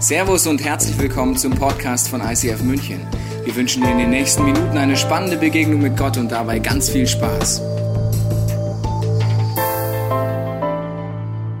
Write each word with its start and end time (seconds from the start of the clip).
Servus 0.00 0.46
und 0.46 0.62
herzlich 0.64 0.96
willkommen 0.96 1.36
zum 1.36 1.52
Podcast 1.52 2.08
von 2.08 2.20
ICF 2.20 2.62
München. 2.62 3.04
Wir 3.44 3.56
wünschen 3.56 3.82
dir 3.82 3.90
in 3.90 3.98
den 3.98 4.10
nächsten 4.10 4.44
Minuten 4.44 4.78
eine 4.78 4.96
spannende 4.96 5.36
Begegnung 5.36 5.82
mit 5.82 5.96
Gott 5.96 6.16
und 6.16 6.30
dabei 6.30 6.60
ganz 6.60 6.88
viel 6.88 7.04
Spaß. 7.04 7.60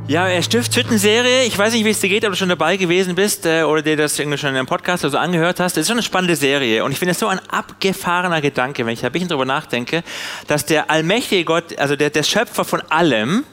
Ja, 0.06 0.40
Stiftshütten-Serie. 0.40 1.46
Ich 1.46 1.58
weiß 1.58 1.72
nicht, 1.72 1.84
wie 1.84 1.90
es 1.90 1.98
dir 1.98 2.08
geht, 2.08 2.24
ob 2.24 2.30
du 2.30 2.36
schon 2.36 2.48
dabei 2.48 2.76
gewesen 2.76 3.16
bist 3.16 3.44
äh, 3.44 3.64
oder 3.64 3.82
dir 3.82 3.96
das 3.96 4.16
irgendwie 4.16 4.38
schon 4.38 4.50
in 4.50 4.56
einem 4.56 4.66
Podcast 4.66 5.04
oder 5.04 5.10
so 5.10 5.18
angehört 5.18 5.58
hast. 5.58 5.76
Das 5.76 5.82
ist 5.82 5.88
schon 5.88 5.96
eine 5.96 6.04
spannende 6.04 6.36
Serie. 6.36 6.84
Und 6.84 6.92
ich 6.92 6.98
finde 7.00 7.12
es 7.12 7.18
so 7.18 7.26
ein 7.26 7.40
abgefahrener 7.48 8.40
Gedanke, 8.40 8.86
wenn 8.86 8.92
ich 8.92 9.04
ein 9.04 9.10
bisschen 9.10 9.28
drüber 9.28 9.46
nachdenke, 9.46 10.04
dass 10.46 10.64
der 10.64 10.92
allmächtige 10.92 11.44
Gott, 11.44 11.76
also 11.76 11.96
der, 11.96 12.10
der 12.10 12.22
Schöpfer 12.22 12.64
von 12.64 12.82
allem, 12.88 13.44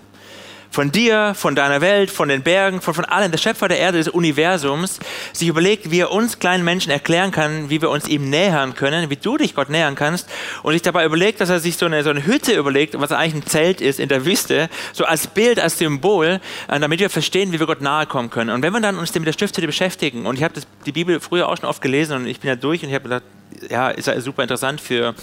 von 0.69 0.91
dir, 0.91 1.33
von 1.35 1.55
deiner 1.55 1.81
Welt, 1.81 2.11
von 2.11 2.29
den 2.29 2.41
Bergen, 2.41 2.81
von, 2.81 2.93
von 2.93 3.05
allem, 3.05 3.31
der 3.31 3.37
Schöpfer 3.37 3.67
der 3.67 3.79
Erde, 3.79 3.97
des 3.97 4.09
Universums, 4.09 4.99
sich 5.33 5.47
überlegt, 5.47 5.91
wie 5.91 5.99
er 5.99 6.11
uns 6.11 6.39
kleinen 6.39 6.63
Menschen 6.63 6.91
erklären 6.91 7.31
kann, 7.31 7.69
wie 7.69 7.81
wir 7.81 7.89
uns 7.89 8.07
ihm 8.07 8.29
nähern 8.29 8.75
können, 8.75 9.09
wie 9.09 9.15
du 9.15 9.37
dich 9.37 9.55
Gott 9.55 9.69
nähern 9.69 9.95
kannst 9.95 10.29
und 10.63 10.73
sich 10.73 10.81
dabei 10.81 11.05
überlegt, 11.05 11.41
dass 11.41 11.49
er 11.49 11.59
sich 11.59 11.77
so 11.77 11.85
eine, 11.85 12.03
so 12.03 12.09
eine 12.09 12.25
Hütte 12.25 12.53
überlegt, 12.53 12.99
was 12.99 13.11
eigentlich 13.11 13.45
ein 13.45 13.47
Zelt 13.47 13.81
ist 13.81 13.99
in 13.99 14.09
der 14.09 14.25
Wüste, 14.25 14.69
so 14.93 15.05
als 15.05 15.27
Bild, 15.27 15.59
als 15.59 15.77
Symbol, 15.77 16.39
äh, 16.67 16.79
damit 16.79 16.99
wir 16.99 17.09
verstehen, 17.09 17.51
wie 17.51 17.59
wir 17.59 17.67
Gott 17.67 17.81
nahe 17.81 18.05
kommen 18.05 18.29
können. 18.29 18.49
Und 18.49 18.61
wenn 18.61 18.73
wir 18.73 18.81
dann 18.81 18.97
uns 18.97 19.13
mit 19.13 19.25
der 19.25 19.33
Stiftshütte 19.33 19.67
beschäftigen, 19.67 20.25
und 20.25 20.35
ich 20.37 20.43
habe 20.43 20.53
die 20.85 20.91
Bibel 20.91 21.19
früher 21.19 21.47
auch 21.47 21.57
schon 21.57 21.69
oft 21.69 21.81
gelesen 21.81 22.17
und 22.17 22.27
ich 22.27 22.39
bin 22.39 22.49
ja 22.49 22.55
durch 22.55 22.83
und 22.83 22.89
ich 22.89 22.95
habe 22.95 23.03
gedacht, 23.03 23.23
ja, 23.69 23.89
ist 23.89 24.07
ja 24.07 24.19
super 24.19 24.43
interessant 24.43 24.81
für 24.81 25.15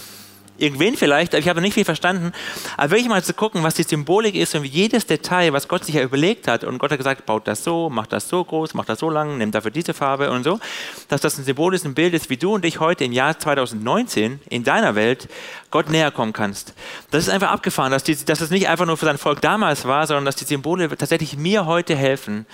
irgendwen 0.57 0.95
vielleicht, 0.95 1.33
ich 1.33 1.49
habe 1.49 1.61
nicht 1.61 1.73
viel 1.73 1.85
verstanden, 1.85 2.31
aber 2.77 2.91
wirklich 2.91 3.09
mal 3.09 3.23
zu 3.23 3.33
gucken, 3.33 3.63
was 3.63 3.73
die 3.75 3.83
Symbolik 3.83 4.35
ist 4.35 4.55
und 4.55 4.65
jedes 4.65 5.05
Detail, 5.05 5.53
was 5.53 5.67
Gott 5.67 5.85
sich 5.85 5.95
ja 5.95 6.01
überlegt 6.01 6.47
hat. 6.47 6.63
Und 6.63 6.77
Gott 6.77 6.91
hat 6.91 6.97
gesagt, 6.97 7.25
baut 7.25 7.47
das 7.47 7.63
so, 7.63 7.89
macht 7.89 8.13
das 8.13 8.29
so 8.29 8.43
groß, 8.43 8.73
macht 8.73 8.89
das 8.89 8.99
so 8.99 9.09
lang, 9.09 9.37
nimmt 9.37 9.55
dafür 9.55 9.71
diese 9.71 9.93
Farbe 9.93 10.31
und 10.31 10.43
so, 10.43 10.59
dass 11.07 11.21
das 11.21 11.37
ein 11.37 11.43
Symbol 11.43 11.73
ist, 11.73 11.85
ein 11.85 11.93
Bild 11.95 12.13
ist, 12.13 12.29
wie 12.29 12.37
du 12.37 12.53
und 12.53 12.65
ich 12.65 12.79
heute 12.79 13.03
im 13.03 13.11
Jahr 13.11 13.37
2019 13.37 14.39
in 14.49 14.63
deiner 14.63 14.95
Welt 14.95 15.27
Gott 15.71 15.89
näher 15.89 16.11
kommen 16.11 16.33
kannst. 16.33 16.73
Das 17.11 17.23
ist 17.23 17.29
einfach 17.29 17.51
abgefahren, 17.51 17.91
dass, 17.91 18.03
die, 18.03 18.15
dass 18.15 18.39
das 18.39 18.51
nicht 18.51 18.67
einfach 18.67 18.85
nur 18.85 18.97
für 18.97 19.05
sein 19.05 19.17
Volk 19.17 19.41
damals 19.41 19.85
war, 19.85 20.05
sondern 20.05 20.25
dass 20.25 20.35
die 20.35 20.45
Symbole 20.45 20.87
tatsächlich 20.89 21.35
mir 21.35 21.65
heute 21.65 21.95
helfen, 21.95 22.45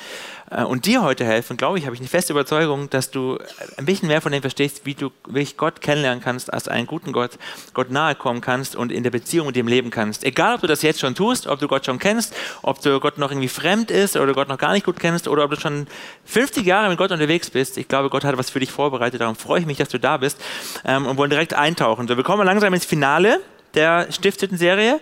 und 0.64 0.86
dir 0.86 1.03
heute 1.03 1.25
helfen, 1.25 1.58
glaube 1.58 1.78
ich, 1.78 1.86
habe 1.86 1.95
ich 1.95 2.02
eine 2.02 2.09
feste 2.09 2.33
Überzeugung, 2.33 2.89
dass 2.89 3.11
du 3.11 3.38
ein 3.78 3.86
bisschen 3.86 4.08
mehr 4.08 4.22
von 4.22 4.31
dem 4.31 4.42
verstehst, 4.42 4.86
wie 4.86 4.95
du 4.95 5.11
wirklich 5.25 5.58
Gott 5.58 5.81
kennenlernen 5.81 6.23
kannst, 6.23 6.52
als 6.52 6.67
einen 6.67 6.88
guten 6.88 7.11
Gott, 7.11 7.31
Gott 7.73 7.91
nahe 7.91 8.16
kommen 8.16 8.41
kannst 8.41 8.75
und 8.75 8.91
in 8.91 9.03
der 9.03 9.11
Beziehung 9.11 9.47
mit 9.47 9.58
ihm 9.58 9.67
leben 9.67 9.91
kannst. 9.91 10.23
Egal, 10.23 10.56
ob 10.56 10.61
du 10.61 10.67
das 10.67 10.81
jetzt 10.81 11.00
schon 11.00 11.14
tust, 11.14 11.45
ob 11.45 11.59
du 11.59 11.67
Gott 11.67 11.86
schon 11.86 12.00
kennst, 12.00 12.36
ob 12.64 12.81
du 12.81 13.00
Gott 13.00 13.17
noch 13.17 13.30
irgendwie 13.30 13.47
fremd 13.47 13.91
ist 13.91 14.17
oder 14.17 14.33
Gott 14.33 14.47
noch 14.47 14.58
gar 14.58 14.73
nicht 14.73 14.86
gut 14.86 15.00
kennst 15.00 15.28
oder 15.28 15.44
ob 15.44 15.52
du 15.52 15.59
schon 15.59 15.88
50 16.25 16.66
Jahre 16.66 16.89
mit 16.89 16.97
Gott 16.97 17.11
unterwegs 17.11 17.50
bist. 17.52 17.78
Ich 17.78 17.88
glaube, 17.88 18.09
Gott 18.09 18.23
hat 18.23 18.38
was 18.38 18.50
für 18.50 18.59
dich 18.59 18.72
vorbereitet. 18.72 19.22
Darum 19.22 19.36
freue 19.36 19.59
ich 19.59 19.66
mich, 19.67 19.78
dass 19.78 19.89
du 19.89 20.00
da 20.00 20.17
bist 20.17 20.41
ähm, 20.84 21.06
und 21.06 21.17
wollen 21.17 21.30
direkt 21.30 21.53
eintauchen. 21.53 22.08
So, 22.08 22.17
wir 22.17 22.23
kommen 22.23 22.45
langsam 22.45 22.73
ins 22.73 22.86
Finale 22.86 23.39
der 23.73 24.12
Stifteten-Serie. 24.12 25.00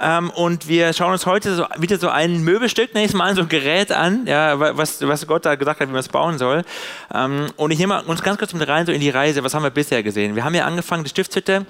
Ähm, 0.00 0.30
und 0.30 0.68
wir 0.68 0.92
schauen 0.92 1.12
uns 1.12 1.26
heute 1.26 1.54
so, 1.54 1.66
wieder 1.78 1.98
so 1.98 2.08
ein 2.08 2.42
Möbelstück, 2.42 2.94
nächstes 2.94 3.16
Mal 3.16 3.34
so 3.34 3.42
ein 3.42 3.48
Gerät 3.48 3.92
an, 3.92 4.26
ja, 4.26 4.58
was, 4.76 5.06
was 5.06 5.26
Gott 5.26 5.46
da 5.46 5.54
gesagt 5.54 5.80
hat, 5.80 5.88
wie 5.88 5.92
man 5.92 6.00
es 6.00 6.08
bauen 6.08 6.38
soll. 6.38 6.62
Ähm, 7.14 7.46
und 7.56 7.70
ich 7.70 7.78
nehme 7.78 8.02
uns 8.02 8.22
ganz 8.22 8.38
kurz 8.38 8.52
mit 8.52 8.66
rein 8.68 8.86
so 8.86 8.92
in 8.92 9.00
die 9.00 9.10
Reise. 9.10 9.44
Was 9.44 9.54
haben 9.54 9.62
wir 9.62 9.70
bisher 9.70 10.02
gesehen? 10.02 10.36
Wir 10.36 10.44
haben 10.44 10.54
ja 10.54 10.64
angefangen, 10.64 11.04
die 11.04 11.10
Stiftshütte 11.10 11.66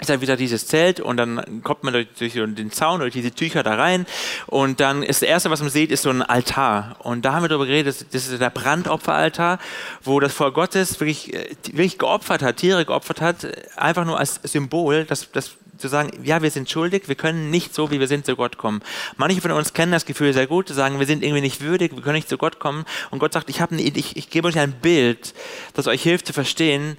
ist 0.00 0.08
halt 0.08 0.20
wieder 0.20 0.36
dieses 0.36 0.66
Zelt 0.66 1.00
und 1.00 1.16
dann 1.16 1.62
kommt 1.62 1.84
man 1.84 1.92
durch, 1.92 2.08
durch, 2.18 2.32
den 2.32 2.72
Zaun, 2.72 3.00
durch 3.00 3.12
diese 3.12 3.32
Tücher 3.32 3.62
da 3.62 3.74
rein 3.74 4.06
und 4.46 4.80
dann 4.80 5.02
ist 5.02 5.22
das 5.22 5.28
Erste, 5.28 5.50
was 5.50 5.60
man 5.60 5.70
sieht, 5.70 5.90
ist 5.90 6.02
so 6.02 6.10
ein 6.10 6.22
Altar. 6.22 6.96
Und 7.00 7.24
da 7.24 7.34
haben 7.34 7.44
wir 7.44 7.48
darüber 7.48 7.66
geredet, 7.66 8.06
das 8.12 8.28
ist 8.28 8.40
der 8.40 8.50
Brandopferaltar, 8.50 9.58
wo 10.02 10.18
das 10.20 10.32
Volk 10.32 10.54
Gottes 10.54 10.98
wirklich, 11.00 11.34
äh, 11.34 11.54
wirklich 11.72 11.98
geopfert 11.98 12.42
hat, 12.42 12.56
Tiere 12.56 12.84
geopfert 12.84 13.20
hat, 13.20 13.46
einfach 13.76 14.04
nur 14.04 14.18
als 14.18 14.40
Symbol, 14.42 15.04
dass, 15.04 15.30
dass 15.32 15.56
zu 15.80 15.88
sagen, 15.88 16.10
ja, 16.24 16.42
wir 16.42 16.50
sind 16.50 16.70
schuldig, 16.70 17.08
wir 17.08 17.14
können 17.14 17.50
nicht 17.50 17.74
so, 17.74 17.90
wie 17.90 18.00
wir 18.00 18.06
sind, 18.06 18.26
zu 18.26 18.36
Gott 18.36 18.58
kommen. 18.58 18.82
Manche 19.16 19.40
von 19.40 19.50
uns 19.50 19.72
kennen 19.72 19.92
das 19.92 20.06
Gefühl 20.06 20.32
sehr 20.32 20.46
gut, 20.46 20.68
zu 20.68 20.74
sagen, 20.74 20.98
wir 20.98 21.06
sind 21.06 21.22
irgendwie 21.22 21.40
nicht 21.40 21.60
würdig, 21.60 21.94
wir 21.94 22.02
können 22.02 22.16
nicht 22.16 22.28
zu 22.28 22.38
Gott 22.38 22.58
kommen. 22.58 22.84
Und 23.10 23.18
Gott 23.18 23.32
sagt, 23.32 23.50
ich, 23.50 23.60
eine, 23.60 23.80
ich, 23.80 24.16
ich 24.16 24.30
gebe 24.30 24.48
euch 24.48 24.58
ein 24.58 24.72
Bild, 24.72 25.34
das 25.74 25.86
euch 25.86 26.02
hilft 26.02 26.26
zu 26.26 26.32
verstehen, 26.32 26.96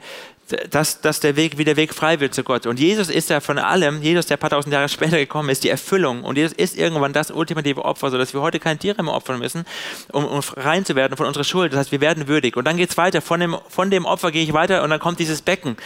dass, 0.70 1.02
dass 1.02 1.20
der 1.20 1.36
Weg, 1.36 1.58
wie 1.58 1.66
der 1.66 1.76
Weg 1.76 1.94
frei 1.94 2.20
wird 2.20 2.34
zu 2.34 2.44
Gott. 2.44 2.66
Und 2.66 2.80
Jesus 2.80 3.10
ist 3.10 3.30
ja 3.30 3.40
von 3.40 3.58
allem, 3.58 4.02
Jesus, 4.02 4.28
der 4.28 4.38
ein 4.38 4.40
paar 4.40 4.50
tausend 4.50 4.74
Jahre 4.74 4.90
später 4.90 5.18
gekommen 5.18 5.50
ist, 5.50 5.64
die 5.64 5.70
Erfüllung. 5.70 6.24
Und 6.24 6.38
Jesus 6.38 6.54
ist 6.54 6.78
irgendwann 6.78 7.14
das 7.14 7.32
ultimative 7.32 7.84
Opfer, 7.86 8.12
sodass 8.12 8.34
wir 8.34 8.42
heute 8.42 8.60
keine 8.60 8.80
Tiere 8.80 9.02
mehr 9.04 9.14
opfern 9.14 9.40
müssen, 9.40 9.66
um, 10.12 10.26
um 10.26 10.40
rein 10.58 10.86
zu 10.86 10.96
werden 10.96 11.18
von 11.18 11.26
unserer 11.26 11.44
Schuld. 11.44 11.74
Das 11.74 11.80
heißt, 11.80 11.92
wir 11.92 12.02
werden 12.02 12.28
würdig. 12.28 12.58
Und 12.58 12.66
dann 12.66 12.78
geht 12.78 12.90
es 12.90 12.98
weiter. 12.98 13.22
Von 13.22 13.40
dem, 13.40 13.58
von 13.70 13.90
dem 13.90 14.06
Opfer 14.06 14.32
gehe 14.32 14.44
ich 14.44 14.54
weiter 14.54 14.84
und 14.84 14.90
dann 14.90 15.00
kommt 15.00 15.20
dieses 15.20 15.42
Becken. 15.42 15.78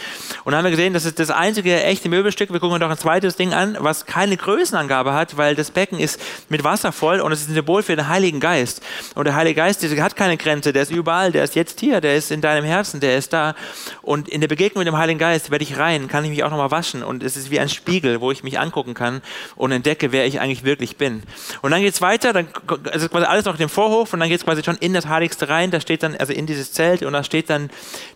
Und 0.44 0.52
dann 0.52 0.56
haben 0.56 0.64
wir 0.64 0.70
gesehen, 0.70 0.92
das 0.92 1.04
ist 1.04 1.18
das 1.18 1.30
einzige 1.30 1.82
echte 1.82 2.08
Möbelstück. 2.08 2.52
Wir 2.52 2.60
gucken 2.60 2.74
uns 2.74 2.80
noch 2.80 2.90
ein 2.90 2.98
zweites 2.98 3.36
Ding 3.36 3.52
an, 3.52 3.76
was 3.80 4.06
keine 4.06 4.36
Größenangabe 4.36 5.14
hat, 5.14 5.36
weil 5.36 5.54
das 5.54 5.70
Becken 5.70 5.98
ist 5.98 6.20
mit 6.48 6.64
Wasser 6.64 6.92
voll 6.92 7.20
und 7.20 7.32
es 7.32 7.42
ist 7.42 7.50
ein 7.50 7.54
Symbol 7.54 7.82
für 7.82 7.96
den 7.96 8.08
Heiligen 8.08 8.40
Geist. 8.40 8.82
Und 9.14 9.24
der 9.24 9.34
Heilige 9.34 9.56
Geist 9.56 9.82
der 9.82 10.02
hat 10.02 10.16
keine 10.16 10.36
Grenze, 10.36 10.72
der 10.72 10.82
ist 10.82 10.90
überall, 10.90 11.32
der 11.32 11.44
ist 11.44 11.54
jetzt 11.54 11.80
hier, 11.80 12.00
der 12.00 12.16
ist 12.16 12.30
in 12.30 12.40
deinem 12.40 12.64
Herzen, 12.64 13.00
der 13.00 13.16
ist 13.16 13.32
da. 13.32 13.54
Und 14.02 14.28
in 14.28 14.40
der 14.40 14.48
Begegnung 14.56 14.80
mit 14.80 14.88
dem 14.88 14.96
Heiligen 14.96 15.18
Geist 15.18 15.50
werde 15.50 15.62
ich 15.62 15.76
rein, 15.76 16.08
kann 16.08 16.24
ich 16.24 16.30
mich 16.30 16.42
auch 16.42 16.48
nochmal 16.50 16.70
waschen 16.70 17.02
und 17.02 17.22
es 17.22 17.36
ist 17.36 17.50
wie 17.50 17.60
ein 17.60 17.68
Spiegel, 17.68 18.22
wo 18.22 18.32
ich 18.32 18.42
mich 18.42 18.58
angucken 18.58 18.94
kann 18.94 19.20
und 19.54 19.70
entdecke, 19.70 20.12
wer 20.12 20.24
ich 20.24 20.40
eigentlich 20.40 20.64
wirklich 20.64 20.96
bin. 20.96 21.22
Und 21.60 21.72
dann 21.72 21.82
geht 21.82 21.92
es 21.92 22.00
weiter, 22.00 22.32
dann 22.32 22.48
ist 22.94 23.10
quasi 23.10 23.26
alles 23.26 23.44
noch 23.44 23.52
in 23.52 23.58
dem 23.58 23.68
Vorhof 23.68 24.14
und 24.14 24.20
dann 24.20 24.30
geht 24.30 24.38
es 24.38 24.46
quasi 24.46 24.64
schon 24.64 24.76
in 24.76 24.94
das 24.94 25.08
Heiligste 25.08 25.50
rein, 25.50 25.70
da 25.70 25.78
steht 25.78 26.02
dann, 26.02 26.16
also 26.16 26.32
in 26.32 26.46
dieses 26.46 26.72
Zelt 26.72 27.02
und 27.02 27.12
da 27.12 27.22
steht 27.22 27.50
dann 27.50 27.68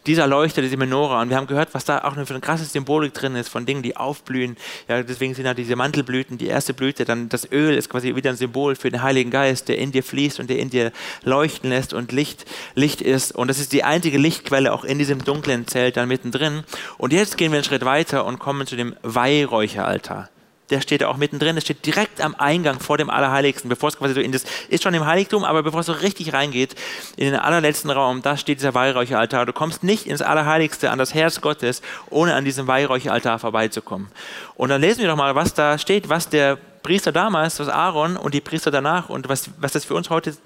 dieser 0.06 0.26
Leuchter, 0.26 0.62
diese 0.62 0.78
Menora 0.78 1.20
und 1.20 1.28
wir 1.28 1.36
haben 1.36 1.46
gehört, 1.46 1.74
was 1.74 1.84
da 1.84 1.98
auch 2.04 2.14
für 2.14 2.30
eine 2.30 2.40
krasse 2.40 2.64
Symbolik 2.64 3.12
drin 3.12 3.36
ist 3.36 3.50
von 3.50 3.66
Dingen, 3.66 3.82
die 3.82 3.98
aufblühen. 3.98 4.56
Ja, 4.88 5.02
deswegen 5.02 5.34
sind 5.34 5.44
da 5.44 5.52
diese 5.52 5.76
Mantelblüten, 5.76 6.38
die 6.38 6.46
erste 6.46 6.72
Blüte, 6.72 7.04
dann 7.04 7.28
das 7.28 7.52
Öl 7.52 7.74
ist 7.74 7.90
quasi 7.90 8.16
wieder 8.16 8.30
ein 8.30 8.36
Symbol 8.36 8.76
für 8.76 8.90
den 8.90 9.02
Heiligen 9.02 9.30
Geist, 9.30 9.68
der 9.68 9.76
in 9.76 9.92
dir 9.92 10.02
fließt 10.02 10.40
und 10.40 10.48
der 10.48 10.58
in 10.58 10.70
dir 10.70 10.90
leuchten 11.22 11.68
lässt 11.68 11.92
und 11.92 12.12
Licht, 12.12 12.46
Licht 12.74 13.02
ist 13.02 13.32
und 13.32 13.48
das 13.48 13.58
ist 13.58 13.74
die 13.74 13.84
einzige 13.84 14.16
Lichtquelle 14.16 14.72
auch 14.72 14.84
in 14.84 14.96
diesem 14.96 15.22
dunklen 15.22 15.66
Zelt 15.66 15.98
dann 15.98 16.08
mittendrin. 16.30 16.64
Und 16.98 17.12
jetzt 17.12 17.36
gehen 17.36 17.52
wir 17.52 17.58
einen 17.58 17.64
Schritt 17.64 17.84
weiter 17.84 18.24
und 18.24 18.38
kommen 18.38 18.66
zu 18.66 18.76
dem 18.76 18.94
Weihräucheraltar. 19.02 20.28
Der 20.70 20.80
steht 20.80 21.02
auch 21.02 21.16
mittendrin, 21.16 21.56
der 21.56 21.62
steht 21.62 21.84
direkt 21.84 22.20
am 22.20 22.36
Eingang 22.36 22.78
vor 22.78 22.96
dem 22.96 23.10
Allerheiligsten, 23.10 23.68
bevor 23.68 23.88
es 23.88 23.98
quasi 23.98 24.14
so 24.14 24.20
in 24.20 24.30
das, 24.30 24.44
ist 24.68 24.84
schon 24.84 24.94
im 24.94 25.04
Heiligtum, 25.04 25.42
aber 25.42 25.64
bevor 25.64 25.80
es 25.80 25.86
so 25.86 25.92
richtig 25.92 26.32
reingeht, 26.32 26.76
in 27.16 27.24
den 27.24 27.34
allerletzten 27.34 27.90
Raum, 27.90 28.22
da 28.22 28.36
steht 28.36 28.60
dieser 28.60 28.72
Weihräucheraltar. 28.72 29.46
Du 29.46 29.52
kommst 29.52 29.82
nicht 29.82 30.06
ins 30.06 30.22
Allerheiligste, 30.22 30.92
an 30.92 30.98
das 30.98 31.12
Herz 31.12 31.40
Gottes, 31.40 31.82
ohne 32.08 32.34
an 32.34 32.44
diesem 32.44 32.68
Weihräucheraltar 32.68 33.40
vorbeizukommen. 33.40 34.08
Und 34.54 34.68
dann 34.68 34.80
lesen 34.80 35.00
wir 35.00 35.08
doch 35.08 35.16
mal, 35.16 35.34
was 35.34 35.54
da 35.54 35.76
steht, 35.76 36.08
was 36.08 36.28
der 36.28 36.56
Priester 36.84 37.10
damals, 37.10 37.58
was 37.58 37.68
Aaron 37.68 38.16
und 38.16 38.32
die 38.32 38.40
Priester 38.40 38.70
danach 38.70 39.08
und 39.08 39.28
was, 39.28 39.50
was 39.58 39.72
das 39.72 39.84
für 39.84 39.94
uns 39.94 40.08
heute 40.08 40.36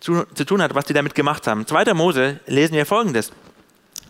zu, 0.00 0.24
zu 0.34 0.44
tun 0.44 0.62
hat, 0.62 0.74
was 0.74 0.86
die 0.86 0.94
damit 0.94 1.14
gemacht 1.14 1.46
haben. 1.46 1.64
2. 1.64 1.94
Mose 1.94 2.40
lesen 2.46 2.74
wir 2.74 2.86
folgendes. 2.86 3.30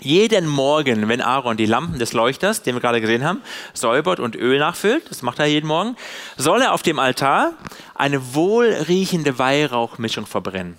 Jeden 0.03 0.47
Morgen, 0.47 1.09
wenn 1.09 1.21
Aaron 1.21 1.59
die 1.59 1.66
Lampen 1.66 1.99
des 1.99 2.15
Leuchters, 2.15 2.62
den 2.62 2.75
wir 2.75 2.81
gerade 2.81 3.03
gesehen 3.03 3.22
haben, 3.22 3.43
säubert 3.75 4.19
und 4.19 4.34
Öl 4.34 4.59
nachfüllt, 4.59 5.11
das 5.11 5.21
macht 5.21 5.38
er 5.38 5.47
jeden 5.47 5.66
Morgen, 5.66 5.94
soll 6.38 6.62
er 6.62 6.72
auf 6.72 6.83
dem 6.83 6.99
Altar 6.99 7.53
eine 7.94 8.34
wohlriechende 8.34 9.38
Weihrauchmischung 9.38 10.25
verbrennen. 10.25 10.78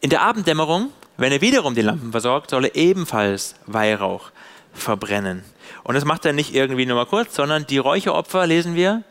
In 0.00 0.10
der 0.10 0.20
Abenddämmerung, 0.20 0.90
wenn 1.16 1.32
er 1.32 1.40
wiederum 1.40 1.74
die 1.74 1.80
Lampen 1.80 2.12
versorgt, 2.12 2.50
soll 2.50 2.66
er 2.66 2.76
ebenfalls 2.76 3.54
Weihrauch 3.66 4.30
verbrennen. 4.74 5.42
Und 5.82 5.94
das 5.94 6.04
macht 6.04 6.26
er 6.26 6.34
nicht 6.34 6.54
irgendwie 6.54 6.84
nur 6.84 6.96
mal 6.96 7.06
kurz, 7.06 7.34
sondern 7.34 7.66
die 7.66 7.78
Räucheropfer, 7.78 8.46
lesen 8.46 8.74
wir, 8.74 9.04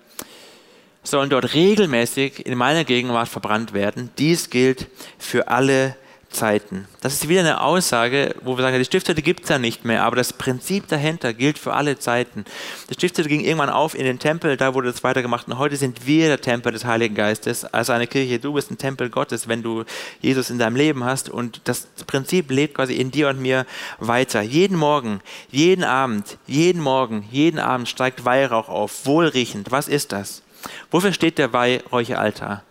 sollen 1.01 1.31
dort 1.31 1.55
regelmäßig 1.55 2.45
in 2.45 2.55
meiner 2.55 2.83
Gegenwart 2.83 3.29
verbrannt 3.29 3.73
werden. 3.73 4.11
Dies 4.19 4.51
gilt 4.51 4.87
für 5.17 5.47
alle 5.47 5.95
Zeiten. 6.29 6.87
Das 7.01 7.13
ist 7.13 7.29
wieder 7.29 7.39
eine 7.39 7.61
Aussage, 7.61 8.35
wo 8.41 8.57
wir 8.57 8.61
sagen, 8.61 8.77
die 8.77 8.85
Stiftshütte 8.85 9.21
gibt 9.21 9.43
es 9.43 9.49
ja 9.49 9.57
nicht 9.57 9.85
mehr, 9.85 10.03
aber 10.03 10.15
das 10.15 10.33
Prinzip 10.33 10.87
dahinter 10.87 11.33
gilt 11.33 11.57
für 11.57 11.73
alle 11.73 11.97
Zeiten. 11.97 12.45
Die 12.89 12.93
Stiftshütte 12.93 13.29
ging 13.29 13.41
irgendwann 13.41 13.69
auf 13.69 13.95
in 13.95 14.03
den 14.03 14.19
Tempel, 14.19 14.57
da 14.57 14.73
wurde 14.73 14.91
das 14.91 15.03
weitergemacht 15.03 15.47
und 15.47 15.57
heute 15.57 15.77
sind 15.77 16.05
wir 16.05 16.27
der 16.27 16.41
Tempel 16.41 16.71
des 16.71 16.85
Heiligen 16.85 17.15
Geistes, 17.15 17.65
also 17.65 17.93
eine 17.93 18.07
Kirche. 18.07 18.39
Du 18.39 18.53
bist 18.53 18.69
ein 18.69 18.77
Tempel 18.77 19.09
Gottes, 19.09 19.47
wenn 19.47 19.63
du 19.63 19.83
Jesus 20.21 20.49
in 20.49 20.59
deinem 20.59 20.75
Leben 20.75 21.03
hast 21.03 21.29
und 21.29 21.61
das 21.63 21.87
Prinzip 22.05 22.51
lebt 22.51 22.75
quasi 22.75 22.95
in 22.95 23.11
dir 23.11 23.29
und 23.29 23.41
mir 23.41 23.65
weiter. 23.99 24.41
Jeden 24.41 24.77
Morgen, 24.77 25.21
jeden 25.49 25.83
Abend, 25.83 26.37
jeden 26.45 26.81
Morgen, 26.81 27.25
jeden 27.31 27.59
Abend 27.59 27.89
steigt 27.89 28.25
Weihrauch 28.25 28.69
auf, 28.69 29.05
wohlriechend. 29.05 29.71
Was 29.71 29.87
ist 29.87 30.11
das? 30.11 30.43
Wofür 30.91 31.13
steht 31.13 31.37
der 31.37 31.53
Weihräucheraltar? 31.53 32.63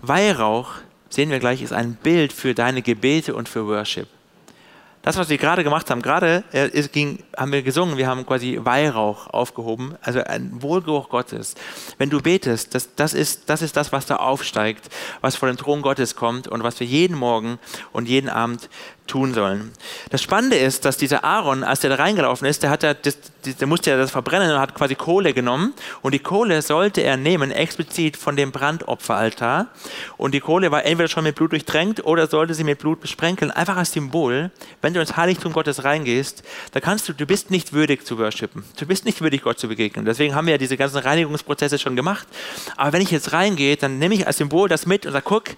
Weihrauch 0.00 0.74
sehen 1.12 1.30
wir 1.30 1.38
gleich, 1.38 1.62
ist 1.62 1.72
ein 1.72 1.94
Bild 1.94 2.32
für 2.32 2.54
deine 2.54 2.82
Gebete 2.82 3.34
und 3.34 3.48
für 3.48 3.66
Worship. 3.66 4.08
das, 5.02 5.16
was 5.16 5.28
wir 5.28 5.36
gerade 5.36 5.64
gemacht 5.64 5.90
haben, 5.90 6.00
gerade 6.00 6.44
äh, 6.52 6.70
ging, 6.88 7.18
haben 7.36 7.52
wir 7.52 7.62
gesungen, 7.62 7.96
wir 7.96 8.06
haben 8.06 8.24
quasi 8.24 8.58
Weihrauch 8.62 9.26
aufgehoben, 9.26 9.96
also 10.00 10.22
ein 10.22 10.62
Wohlgeruch 10.62 11.08
Gottes. 11.08 11.54
Wenn 11.98 12.08
du 12.08 12.20
betest, 12.20 12.74
das, 12.74 12.94
das, 12.94 13.12
ist, 13.12 13.50
das 13.50 13.62
ist 13.62 13.76
das, 13.76 13.90
was 13.90 14.06
da 14.06 14.16
aufsteigt, 14.16 14.88
was 15.20 15.34
vor 15.34 15.48
den 15.48 15.56
Thron 15.56 15.82
Gottes 15.82 16.14
kommt 16.14 16.46
und 16.46 16.62
was 16.62 16.78
wir 16.78 16.86
jeden 16.86 17.16
Morgen 17.16 17.58
und 17.92 18.08
jeden 18.08 18.30
Abend 18.30 18.68
tun 19.06 19.34
sollen. 19.34 19.72
Das 20.10 20.22
Spannende 20.22 20.56
ist, 20.56 20.84
dass 20.84 20.96
dieser 20.96 21.24
Aaron, 21.24 21.64
als 21.64 21.80
der 21.80 21.90
da 21.90 21.96
reingelaufen 21.96 22.46
ist, 22.46 22.62
der, 22.62 22.70
hat 22.70 22.82
ja 22.82 22.94
das, 22.94 23.18
der 23.44 23.66
musste 23.66 23.90
ja 23.90 23.96
das 23.96 24.10
verbrennen 24.10 24.50
und 24.50 24.58
hat 24.58 24.74
quasi 24.74 24.94
Kohle 24.94 25.34
genommen. 25.34 25.74
Und 26.02 26.14
die 26.14 26.18
Kohle 26.18 26.62
sollte 26.62 27.02
er 27.02 27.16
nehmen, 27.16 27.50
explizit 27.50 28.16
von 28.16 28.36
dem 28.36 28.52
Brandopferaltar. 28.52 29.68
Und 30.16 30.34
die 30.34 30.40
Kohle 30.40 30.70
war 30.70 30.84
entweder 30.84 31.08
schon 31.08 31.24
mit 31.24 31.34
Blut 31.34 31.52
durchtränkt 31.52 32.04
oder 32.04 32.26
sollte 32.26 32.54
sie 32.54 32.64
mit 32.64 32.78
Blut 32.78 33.00
besprenkeln. 33.00 33.50
Einfach 33.50 33.76
als 33.76 33.92
Symbol, 33.92 34.50
wenn 34.80 34.94
du 34.94 35.00
ins 35.00 35.16
Heiligtum 35.16 35.52
Gottes 35.52 35.84
reingehst, 35.84 36.42
da 36.72 36.80
kannst 36.80 37.08
du, 37.08 37.12
du 37.12 37.26
bist 37.26 37.50
nicht 37.50 37.72
würdig 37.72 38.06
zu 38.06 38.18
worshipen. 38.18 38.64
Du 38.78 38.86
bist 38.86 39.04
nicht 39.04 39.20
würdig, 39.20 39.42
Gott 39.42 39.58
zu 39.58 39.68
begegnen. 39.68 40.04
Deswegen 40.04 40.34
haben 40.34 40.46
wir 40.46 40.52
ja 40.52 40.58
diese 40.58 40.76
ganzen 40.76 40.98
Reinigungsprozesse 40.98 41.78
schon 41.78 41.96
gemacht. 41.96 42.26
Aber 42.76 42.92
wenn 42.92 43.02
ich 43.02 43.10
jetzt 43.10 43.32
reingehe, 43.32 43.76
dann 43.76 43.98
nehme 43.98 44.14
ich 44.14 44.26
als 44.26 44.36
Symbol 44.36 44.68
das 44.68 44.86
mit 44.86 45.06
und 45.06 45.12
sage, 45.12 45.24
guck, 45.26 45.50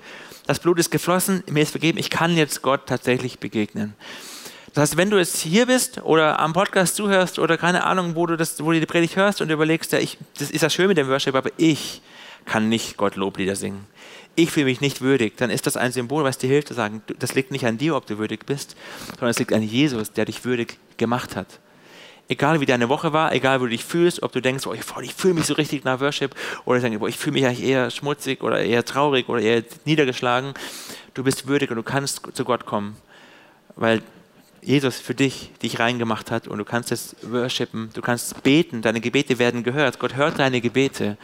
das 0.46 0.61
Blut 0.61 0.79
ist 0.79 0.91
geflossen, 0.91 1.43
mir 1.50 1.62
ist 1.62 1.70
vergeben, 1.70 1.99
ich 1.99 2.11
kann 2.11 2.37
jetzt 2.37 2.62
Gott 2.62 2.87
tatsächlich 2.87 3.38
begegnen. 3.38 3.94
Das 4.73 4.82
heißt, 4.82 4.96
wenn 4.96 5.11
du 5.11 5.19
jetzt 5.19 5.41
hier 5.41 5.67
bist 5.67 6.02
oder 6.02 6.41
am 6.41 6.52
Podcast 6.52 6.96
zuhörst 6.96 7.38
oder 7.38 7.56
keine 7.56 7.85
Ahnung, 7.85 8.17
wo 8.17 8.26
du, 8.26 8.37
das, 8.37 8.62
wo 8.62 8.73
du 8.73 8.81
die 8.81 8.87
Predigt 8.87 9.17
hörst 9.17 9.41
und 9.41 9.50
überlegst, 9.50 9.93
ja, 9.93 10.00
ich, 10.00 10.19
das 10.38 10.50
ist 10.50 10.62
ja 10.62 10.70
schön 10.70 10.88
mit 10.88 10.99
dem 10.99 11.08
Worship, 11.08 11.35
aber 11.35 11.50
ich 11.56 12.02
kann 12.44 12.69
nicht 12.69 12.96
Gott 12.96 13.17
Loblieder 13.17 13.56
singen. 13.56 13.87
Ich 14.35 14.50
fühle 14.50 14.67
mich 14.67 14.81
nicht 14.81 15.00
würdig, 15.00 15.37
dann 15.37 15.49
ist 15.49 15.67
das 15.67 15.76
ein 15.76 15.93
Symbol, 15.93 16.25
was 16.25 16.38
dir 16.38 16.49
hilft 16.49 16.69
zu 16.69 16.75
sagen, 16.75 17.02
das 17.20 17.35
liegt 17.35 17.52
nicht 17.52 17.67
an 17.67 17.79
dir, 17.79 17.94
ob 17.94 18.06
du 18.06 18.19
würdig 18.19 18.46
bist, 18.46 18.76
sondern 19.11 19.29
es 19.31 19.38
liegt 19.38 19.52
an 19.52 19.62
Jesus, 19.62 20.12
der 20.12 20.25
dich 20.25 20.44
würdig 20.44 20.79
gemacht 20.96 21.37
hat 21.37 21.61
egal 22.28 22.60
wie 22.60 22.66
deine 22.66 22.88
Woche 22.88 23.12
war, 23.12 23.32
egal 23.32 23.60
wie 23.60 23.64
du 23.64 23.70
dich 23.70 23.84
fühlst, 23.84 24.22
ob 24.22 24.32
du 24.32 24.40
denkst, 24.40 24.66
oh, 24.66 24.72
ich, 24.72 24.82
ich 25.02 25.14
fühle 25.14 25.34
mich 25.34 25.46
so 25.46 25.54
richtig 25.54 25.84
nach 25.84 26.00
Worship 26.00 26.34
oder 26.64 26.80
denkst, 26.80 26.98
oh, 27.00 27.06
ich 27.06 27.18
fühle 27.18 27.34
mich 27.34 27.46
eigentlich 27.46 27.64
eher 27.64 27.90
schmutzig 27.90 28.42
oder 28.42 28.60
eher 28.60 28.84
traurig 28.84 29.28
oder 29.28 29.40
eher 29.40 29.62
niedergeschlagen, 29.84 30.54
du 31.14 31.24
bist 31.24 31.46
würdig 31.46 31.70
und 31.70 31.76
du 31.76 31.82
kannst 31.82 32.22
zu 32.32 32.44
Gott 32.44 32.66
kommen, 32.66 32.96
weil 33.76 34.02
Jesus 34.62 34.98
für 34.98 35.14
dich 35.14 35.50
dich 35.62 35.78
reingemacht 35.78 36.30
hat 36.30 36.48
und 36.48 36.56
du 36.56 36.64
kannst 36.64 36.90
es 36.90 37.16
worshipen, 37.22 37.90
du 37.92 38.00
kannst 38.00 38.42
beten, 38.42 38.80
deine 38.80 39.00
Gebete 39.00 39.38
werden 39.38 39.62
gehört. 39.62 39.98
Gott 39.98 40.14
hört 40.14 40.38
deine 40.38 40.62
Gebete, 40.62 41.18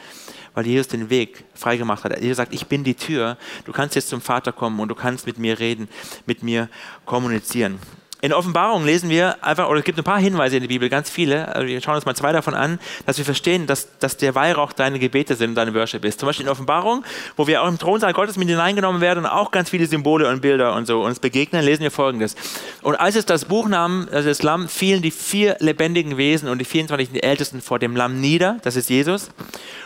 weil 0.52 0.66
Jesus 0.66 0.88
den 0.88 1.08
Weg 1.08 1.44
freigemacht 1.54 2.04
hat. 2.04 2.20
Jesus 2.20 2.36
sagt, 2.36 2.52
ich 2.52 2.66
bin 2.66 2.84
die 2.84 2.94
Tür, 2.94 3.38
du 3.64 3.72
kannst 3.72 3.94
jetzt 3.94 4.10
zum 4.10 4.20
Vater 4.20 4.52
kommen 4.52 4.78
und 4.78 4.88
du 4.88 4.94
kannst 4.94 5.26
mit 5.26 5.38
mir 5.38 5.58
reden, 5.58 5.88
mit 6.26 6.42
mir 6.42 6.68
kommunizieren. 7.06 7.78
In 8.22 8.34
Offenbarung 8.34 8.84
lesen 8.84 9.08
wir 9.08 9.42
einfach, 9.42 9.68
oder 9.68 9.78
es 9.78 9.84
gibt 9.84 9.96
ein 9.98 10.04
paar 10.04 10.18
Hinweise 10.18 10.56
in 10.56 10.62
der 10.62 10.68
Bibel, 10.68 10.90
ganz 10.90 11.08
viele, 11.08 11.54
also 11.54 11.66
wir 11.66 11.80
schauen 11.80 11.94
uns 11.94 12.04
mal 12.04 12.14
zwei 12.14 12.32
davon 12.32 12.54
an, 12.54 12.78
dass 13.06 13.16
wir 13.16 13.24
verstehen, 13.24 13.66
dass, 13.66 13.98
dass 13.98 14.18
der 14.18 14.34
Weihrauch 14.34 14.72
deine 14.72 14.98
Gebete 14.98 15.36
sind 15.36 15.54
deine 15.54 15.74
Worship 15.74 16.04
ist. 16.04 16.20
Zum 16.20 16.26
Beispiel 16.26 16.44
in 16.44 16.52
Offenbarung, 16.52 17.02
wo 17.36 17.46
wir 17.46 17.62
auch 17.62 17.68
im 17.68 17.78
Thronsaal 17.78 18.12
Gottes 18.12 18.36
mit 18.36 18.48
hineingenommen 18.48 19.00
werden 19.00 19.20
und 19.20 19.30
auch 19.30 19.50
ganz 19.50 19.70
viele 19.70 19.86
Symbole 19.86 20.28
und 20.28 20.42
Bilder 20.42 20.74
und 20.74 20.86
so 20.86 21.02
uns 21.02 21.18
begegnen, 21.18 21.64
lesen 21.64 21.82
wir 21.82 21.90
folgendes. 21.90 22.36
Und 22.82 22.96
als 22.96 23.16
es 23.16 23.24
das 23.24 23.46
Buch 23.46 23.68
nahm, 23.68 24.06
also 24.12 24.28
das 24.28 24.42
Lamm, 24.42 24.68
fielen 24.68 25.00
die 25.00 25.10
vier 25.10 25.56
lebendigen 25.60 26.18
Wesen 26.18 26.48
und 26.48 26.58
die 26.58 26.66
24 26.66 27.24
Ältesten 27.24 27.62
vor 27.62 27.78
dem 27.78 27.96
Lamm 27.96 28.20
nieder, 28.20 28.58
das 28.62 28.76
ist 28.76 28.90
Jesus, 28.90 29.30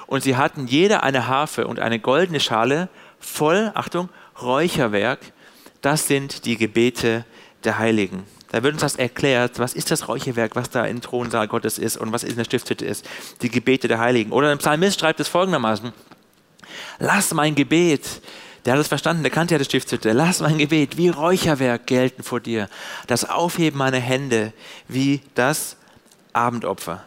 und 0.07 0.25
sie 0.25 0.37
hatten 0.37 0.67
jeder 0.67 1.05
eine 1.05 1.29
Harfe 1.29 1.69
und 1.69 1.79
eine 1.79 2.01
goldene 2.01 2.41
Schale 2.41 2.89
voll, 3.21 3.71
Achtung, 3.75 4.09
Räucherwerk, 4.43 5.21
das 5.81 6.09
sind 6.09 6.47
die 6.47 6.57
Gebete 6.57 7.25
der 7.65 7.79
Heiligen. 7.79 8.25
Da 8.51 8.63
wird 8.63 8.75
uns 8.75 8.83
das 8.83 8.97
erklärt, 8.97 9.59
was 9.59 9.75
ist 9.75 9.91
das 9.91 10.07
Räucherwerk, 10.07 10.55
was 10.55 10.71
da 10.71 10.85
im 10.85 11.01
Thronsaal 11.01 11.49
Gottes 11.49 11.79
ist 11.79 11.97
und 11.97 12.13
was 12.13 12.23
in 12.23 12.37
der 12.37 12.45
Stiftshütte 12.45 12.85
ist. 12.85 13.05
Die 13.43 13.49
Gebete 13.49 13.89
der 13.89 13.99
Heiligen. 13.99 14.31
Oder 14.31 14.51
ein 14.51 14.59
Psalmist 14.59 15.01
schreibt 15.01 15.19
es 15.21 15.29
folgendermaßen. 15.29 15.93
Lass 16.99 17.35
mein 17.35 17.55
Gebet, 17.55 18.23
der 18.65 18.75
hat 18.75 18.81
es 18.81 18.89
verstanden, 18.89 19.23
der 19.23 19.33
kannte 19.33 19.55
ja 19.55 19.59
die 19.59 19.65
Stiftshütte, 19.65 20.13
lass 20.13 20.41
mein 20.41 20.59
Gebet 20.59 20.97
wie 20.97 21.09
Räucherwerk 21.09 21.87
gelten 21.87 22.23
vor 22.23 22.41
dir. 22.41 22.69
Das 23.07 23.29
Aufheben 23.29 23.79
meiner 23.79 23.99
Hände 23.99 24.53
wie 24.89 25.21
das 25.35 25.77
Abendopfer 26.33 27.03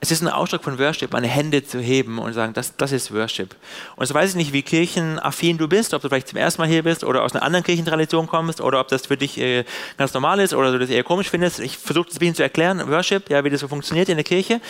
es 0.00 0.12
ist 0.12 0.22
ein 0.22 0.28
Ausdruck 0.28 0.62
von 0.62 0.78
Worship, 0.78 1.12
meine 1.12 1.26
Hände 1.26 1.64
zu 1.64 1.80
heben 1.80 2.20
und 2.20 2.32
sagen, 2.32 2.52
das, 2.52 2.76
das 2.76 2.92
ist 2.92 3.12
Worship. 3.12 3.56
Und 3.96 4.06
so 4.06 4.14
weiß 4.14 4.30
ich 4.30 4.36
nicht, 4.36 4.52
wie 4.52 4.62
kirchenaffin 4.62 5.58
du 5.58 5.66
bist, 5.66 5.92
ob 5.92 6.02
du 6.02 6.08
vielleicht 6.08 6.28
zum 6.28 6.38
ersten 6.38 6.62
Mal 6.62 6.68
hier 6.68 6.84
bist 6.84 7.02
oder 7.02 7.24
aus 7.24 7.34
einer 7.34 7.42
anderen 7.42 7.64
Kirchentradition 7.64 8.28
kommst 8.28 8.60
oder 8.60 8.78
ob 8.78 8.88
das 8.88 9.06
für 9.06 9.16
dich 9.16 9.38
äh, 9.38 9.64
ganz 9.96 10.14
normal 10.14 10.38
ist 10.38 10.54
oder 10.54 10.70
du 10.70 10.78
das 10.78 10.90
eher 10.90 11.02
komisch 11.02 11.28
findest. 11.28 11.58
Ich 11.58 11.76
versuche 11.76 12.06
das 12.06 12.16
ein 12.16 12.18
bisschen 12.20 12.36
zu 12.36 12.44
erklären, 12.44 12.88
Worship, 12.88 13.28
ja, 13.28 13.42
wie 13.42 13.50
das 13.50 13.60
so 13.60 13.66
funktioniert 13.66 14.08
in 14.08 14.16
der 14.16 14.24
Kirche. 14.24 14.60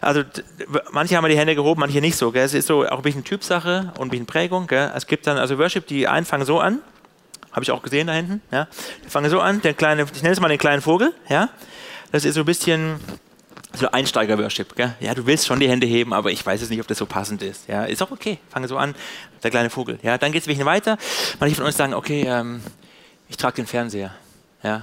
Also 0.00 0.22
manche 0.90 1.16
haben 1.16 1.28
die 1.28 1.36
Hände 1.36 1.54
gehoben, 1.54 1.80
manche 1.80 2.00
nicht 2.00 2.16
so. 2.16 2.32
Gell? 2.32 2.44
Es 2.44 2.54
ist 2.54 2.66
so 2.66 2.86
auch 2.86 2.96
ein 2.96 3.02
bisschen 3.02 3.24
Typsache 3.24 3.92
und 3.98 4.06
ein 4.06 4.10
bisschen 4.10 4.26
Prägung. 4.26 4.68
Gell? 4.68 4.90
Es 4.96 5.06
gibt 5.06 5.26
dann 5.26 5.36
also 5.36 5.58
Worship, 5.58 5.86
die 5.86 6.08
einen 6.08 6.24
fangen 6.24 6.46
so 6.46 6.60
an, 6.60 6.78
habe 7.52 7.62
ich 7.62 7.70
auch 7.70 7.82
gesehen 7.82 8.06
da 8.06 8.14
hinten. 8.14 8.40
Ja? 8.50 8.68
Die 9.04 9.10
fangen 9.10 9.28
so 9.28 9.40
an, 9.40 9.60
der 9.60 9.74
kleine, 9.74 10.06
ich 10.14 10.22
nenne 10.22 10.32
es 10.32 10.40
mal 10.40 10.48
den 10.48 10.58
kleinen 10.58 10.80
Vogel. 10.80 11.12
Ja? 11.28 11.50
Das 12.10 12.24
ist 12.24 12.36
so 12.36 12.40
ein 12.40 12.46
bisschen 12.46 12.98
so 13.74 13.90
Einsteiger-Worship. 13.90 14.74
Ja, 15.00 15.14
du 15.14 15.26
willst 15.26 15.46
schon 15.46 15.60
die 15.60 15.68
Hände 15.68 15.86
heben, 15.86 16.12
aber 16.12 16.30
ich 16.30 16.44
weiß 16.44 16.60
jetzt 16.60 16.70
nicht, 16.70 16.80
ob 16.80 16.86
das 16.86 16.98
so 16.98 17.06
passend 17.06 17.42
ist. 17.42 17.68
Ja, 17.68 17.84
ist 17.84 18.02
auch 18.02 18.10
okay. 18.10 18.38
Fange 18.50 18.68
so 18.68 18.76
an, 18.76 18.94
der 19.42 19.50
kleine 19.50 19.70
Vogel. 19.70 19.98
Ja, 20.02 20.18
dann 20.18 20.32
geht 20.32 20.42
es 20.42 20.48
ein 20.48 20.52
bisschen 20.52 20.66
weiter. 20.66 20.98
Manche 21.40 21.56
von 21.56 21.64
uns 21.64 21.76
sagen, 21.76 21.94
okay, 21.94 22.24
ähm, 22.26 22.62
ich 23.28 23.36
trage 23.36 23.56
den 23.56 23.66
Fernseher. 23.66 24.14
Ja, 24.62 24.82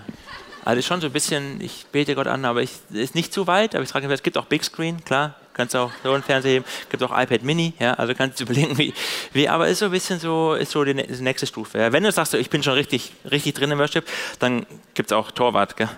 also 0.65 0.81
schon 0.81 1.01
so 1.01 1.07
ein 1.07 1.13
bisschen, 1.13 1.62
ich 1.62 1.86
bete 1.91 2.15
Gott 2.15 2.27
an, 2.27 2.45
aber 2.45 2.62
ich 2.62 2.71
ist 2.91 3.15
nicht 3.15 3.33
zu 3.33 3.47
weit, 3.47 3.75
aber 3.75 3.83
ich 3.83 3.89
trage 3.89 4.03
den 4.03 4.09
Fernseher. 4.09 4.15
Es 4.15 4.24
gibt 4.24 4.38
auch 4.38 4.45
Big 4.45 4.63
Screen, 4.63 5.03
klar. 5.03 5.36
Kannst 5.60 5.76
auch 5.76 5.92
so 6.06 6.14
einen 6.14 6.24
Fernseher 6.24 6.54
heben. 6.54 6.66
Gibt 6.90 7.04
auch 7.04 7.12
iPad 7.12 7.44
Mini, 7.44 7.74
ja, 7.80 7.94
also 7.96 8.14
kannst 8.16 8.40
du 8.40 8.44
überlegen, 8.46 8.78
wie, 8.78 8.94
wie, 9.34 9.50
aber 9.50 9.68
ist 9.68 9.80
so 9.80 9.86
ein 9.86 9.92
bisschen 9.92 10.18
so, 10.18 10.54
ist 10.54 10.72
so 10.72 10.86
die, 10.86 10.94
nächste 10.94 11.46
Stufe. 11.46 11.78
Ja. 11.78 11.92
Wenn 11.92 12.02
du 12.02 12.14
sagst, 12.14 12.34
ich 12.34 12.50
bin 12.50 12.64
schon 12.64 12.76
richtig, 12.76 13.12
richtig 13.30 13.56
drin 13.56 13.70
im 13.70 13.78
Worship, 13.78 14.08
dann 14.40 14.66
gibt 14.94 15.12
es 15.12 15.18
auch 15.18 15.32
Torwart. 15.32 15.76
Gell? 15.76 15.90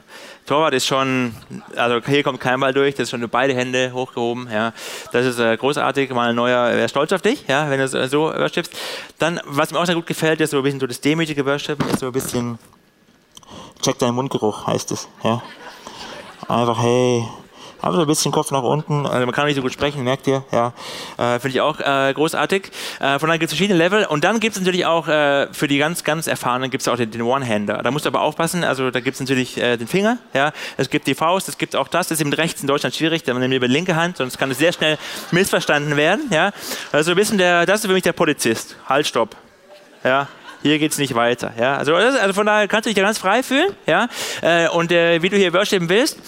Torwart 0.48 0.74
ist 0.74 0.88
schon, 0.88 1.36
also 1.76 2.02
hier 2.04 2.24
kommt 2.24 2.40
kein 2.40 2.60
Ball 2.60 2.74
durch, 2.74 2.96
das 2.96 3.04
ist 3.04 3.10
schon 3.12 3.30
beide 3.30 3.54
Hände 3.54 3.92
hochgehoben. 3.94 4.50
Ja. 4.52 4.74
Das 5.12 5.28
ist 5.28 5.38
äh, 5.38 5.56
großartig, 5.56 6.10
mal 6.10 6.30
ein 6.30 6.36
neuer, 6.36 6.76
wäre 6.76 6.90
stolz 6.90 7.12
auf 7.12 7.22
dich, 7.22 7.46
ja, 7.48 7.70
wenn 7.70 7.80
du 7.80 7.88
so 7.88 8.20
worshipst. 8.34 8.76
Dann, 9.20 9.40
was 9.46 9.72
mir 9.72 9.80
auch 9.80 9.86
sehr 9.86 9.94
gut 9.94 10.08
gefällt, 10.08 10.42
ist 10.42 10.50
so 10.50 10.58
ein 10.58 10.64
bisschen 10.64 10.80
so 10.80 10.88
das 10.88 11.02
demütige 11.02 11.46
Worshipen, 11.46 11.88
ist 11.88 12.00
so 12.00 12.08
ein 12.08 12.14
bisschen, 12.14 12.58
check 13.80 14.00
deinen 14.00 14.16
Mundgeruch, 14.16 14.66
heißt 14.66 14.92
es. 14.92 15.08
Ja. 15.24 15.44
Einfach, 16.48 16.82
hey, 16.82 17.28
Einfach 17.82 17.96
so 17.96 18.02
ein 18.02 18.08
bisschen 18.08 18.32
Kopf 18.32 18.52
nach 18.52 18.62
unten. 18.62 19.08
Also 19.08 19.26
man 19.26 19.34
kann 19.34 19.48
nicht 19.48 19.56
so 19.56 19.64
gut 19.64 19.74
sprechen, 19.74 20.04
merkt 20.04 20.28
ihr? 20.28 20.44
Ja. 20.52 20.74
Äh, 21.18 21.40
Finde 21.40 21.56
ich 21.56 21.62
auch 21.62 21.80
äh, 21.80 22.14
großartig. 22.14 22.70
Äh, 23.00 23.18
von 23.18 23.28
daher 23.28 23.40
gibt 23.40 23.52
es 23.52 23.58
verschiedene 23.58 23.80
Level. 23.80 24.06
Und 24.06 24.24
dann 24.24 24.40
gibt 24.40 24.56
es 24.56 24.62
natürlich 24.62 24.86
auch 24.86 25.08
äh, 25.08 25.52
für 25.52 25.68
die 25.68 25.80
ganz, 25.80 26.04
ganz 26.04 26.28
Erfahrenen 26.28 26.70
gibt 26.70 26.82
es 26.82 26.88
auch 26.88 26.96
den, 26.96 27.10
den 27.10 27.24
One-Hander. 27.24 27.82
Da 27.82 27.90
musst 27.90 28.06
du 28.06 28.10
aber 28.10 28.22
aufpassen. 28.22 28.64
Also 28.64 28.92
da 28.92 29.00
gibt 29.00 29.16
es 29.16 29.20
natürlich 29.20 29.58
äh, 29.58 29.78
den 29.78 29.88
Finger. 29.88 30.20
Ja. 30.36 30.52
Es 30.78 30.92
gibt 30.92 31.08
die 31.08 31.16
Faust, 31.16 31.50
es 31.50 31.58
gibt 31.58 31.76
auch 31.76 31.88
das. 31.88 32.10
Das 32.10 32.20
ist 32.20 32.22
eben 32.22 32.34
rechts 32.34 32.62
in 32.62 32.68
Deutschland 32.68 32.94
schwierig. 32.94 33.24
Da 33.24 33.34
man 33.34 33.42
nimmt 33.42 33.54
lieber 33.54 33.68
die 33.68 33.74
linke 33.74 33.96
Hand, 33.96 34.18
sonst 34.18 34.38
kann 34.38 34.52
es 34.52 34.60
sehr 34.60 34.74
schnell 34.74 35.00
missverstanden 35.32 35.98
werden. 35.98 36.28
Ja. 36.30 36.52
Also 36.92 37.12
ein 37.12 37.18
bisschen 37.18 37.40
der, 37.40 37.66
das 37.66 37.80
ist 37.80 37.88
für 37.88 37.94
mich 37.94 38.04
der 38.04 38.14
Polizist. 38.14 38.76
Halt, 38.88 39.08
stopp. 39.08 39.36
Ja, 40.04 40.28
hier 40.64 40.78
geht 40.80 40.92
es 40.92 40.98
nicht 40.98 41.16
weiter. 41.16 41.52
Ja? 41.60 41.78
Also, 41.78 41.96
also, 41.96 42.34
von 42.34 42.46
daher 42.46 42.68
kannst 42.68 42.86
du 42.86 42.90
dich 42.90 42.96
da 42.96 43.02
ganz 43.02 43.18
frei 43.18 43.44
fühlen. 43.44 43.76
Ja? 43.88 44.08
Äh, 44.42 44.70
und 44.70 44.92
äh, 44.92 45.22
wie 45.22 45.30
du 45.30 45.38
hier 45.38 45.54
worshipen 45.54 45.90
willst, 45.90 46.20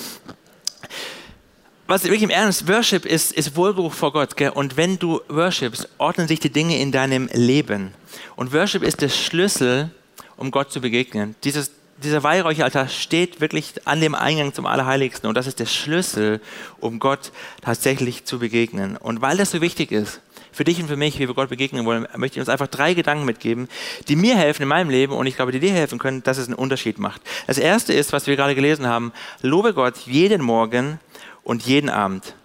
was 1.87 2.03
wirklich 2.03 2.23
im 2.23 2.29
Ernst, 2.29 2.67
Worship 2.67 3.05
ist, 3.05 3.33
ist 3.33 3.55
Wohlgeruch 3.55 3.93
vor 3.93 4.13
Gott. 4.13 4.37
Gell? 4.37 4.49
Und 4.49 4.77
wenn 4.77 4.99
du 4.99 5.21
worshipst, 5.27 5.89
ordnen 5.97 6.27
sich 6.27 6.39
die 6.39 6.49
Dinge 6.49 6.79
in 6.79 6.91
deinem 6.91 7.29
Leben. 7.33 7.93
Und 8.35 8.53
Worship 8.53 8.83
ist 8.83 9.01
der 9.01 9.09
Schlüssel, 9.09 9.91
um 10.37 10.51
Gott 10.51 10.71
zu 10.71 10.81
begegnen. 10.81 11.35
Dieses, 11.43 11.71
dieser 12.01 12.23
Weihräucheraltar 12.23 12.87
steht 12.87 13.41
wirklich 13.41 13.73
an 13.85 13.99
dem 13.99 14.15
Eingang 14.15 14.53
zum 14.53 14.65
Allerheiligsten. 14.65 15.27
Und 15.27 15.35
das 15.35 15.47
ist 15.47 15.59
der 15.59 15.65
Schlüssel, 15.65 16.39
um 16.79 16.99
Gott 16.99 17.31
tatsächlich 17.61 18.23
zu 18.23 18.39
begegnen. 18.39 18.95
Und 18.95 19.21
weil 19.21 19.37
das 19.37 19.51
so 19.51 19.61
wichtig 19.61 19.91
ist, 19.91 20.21
für 20.53 20.63
dich 20.63 20.79
und 20.79 20.87
für 20.87 20.95
mich, 20.95 21.15
wie 21.15 21.27
wir 21.27 21.33
Gott 21.33 21.49
begegnen 21.49 21.83
wollen, 21.85 22.07
möchte 22.15 22.37
ich 22.37 22.39
uns 22.39 22.49
einfach 22.49 22.67
drei 22.67 22.93
Gedanken 22.93 23.25
mitgeben, 23.25 23.67
die 24.07 24.15
mir 24.15 24.37
helfen 24.37 24.61
in 24.61 24.67
meinem 24.67 24.89
Leben 24.89 25.13
und 25.13 25.25
ich 25.25 25.35
glaube, 25.35 25.51
die 25.51 25.59
dir 25.59 25.71
helfen 25.71 25.97
können, 25.97 26.21
dass 26.21 26.37
es 26.37 26.47
einen 26.47 26.55
Unterschied 26.55 26.99
macht. 26.99 27.21
Das 27.47 27.57
erste 27.57 27.91
ist, 27.91 28.13
was 28.13 28.27
wir 28.27 28.35
gerade 28.35 28.53
gelesen 28.53 28.85
haben, 28.85 29.11
lobe 29.41 29.73
Gott 29.73 29.97
jeden 30.05 30.43
Morgen 30.43 30.99
und 31.43 31.63
jeden 31.65 31.89
Abend. 31.89 32.35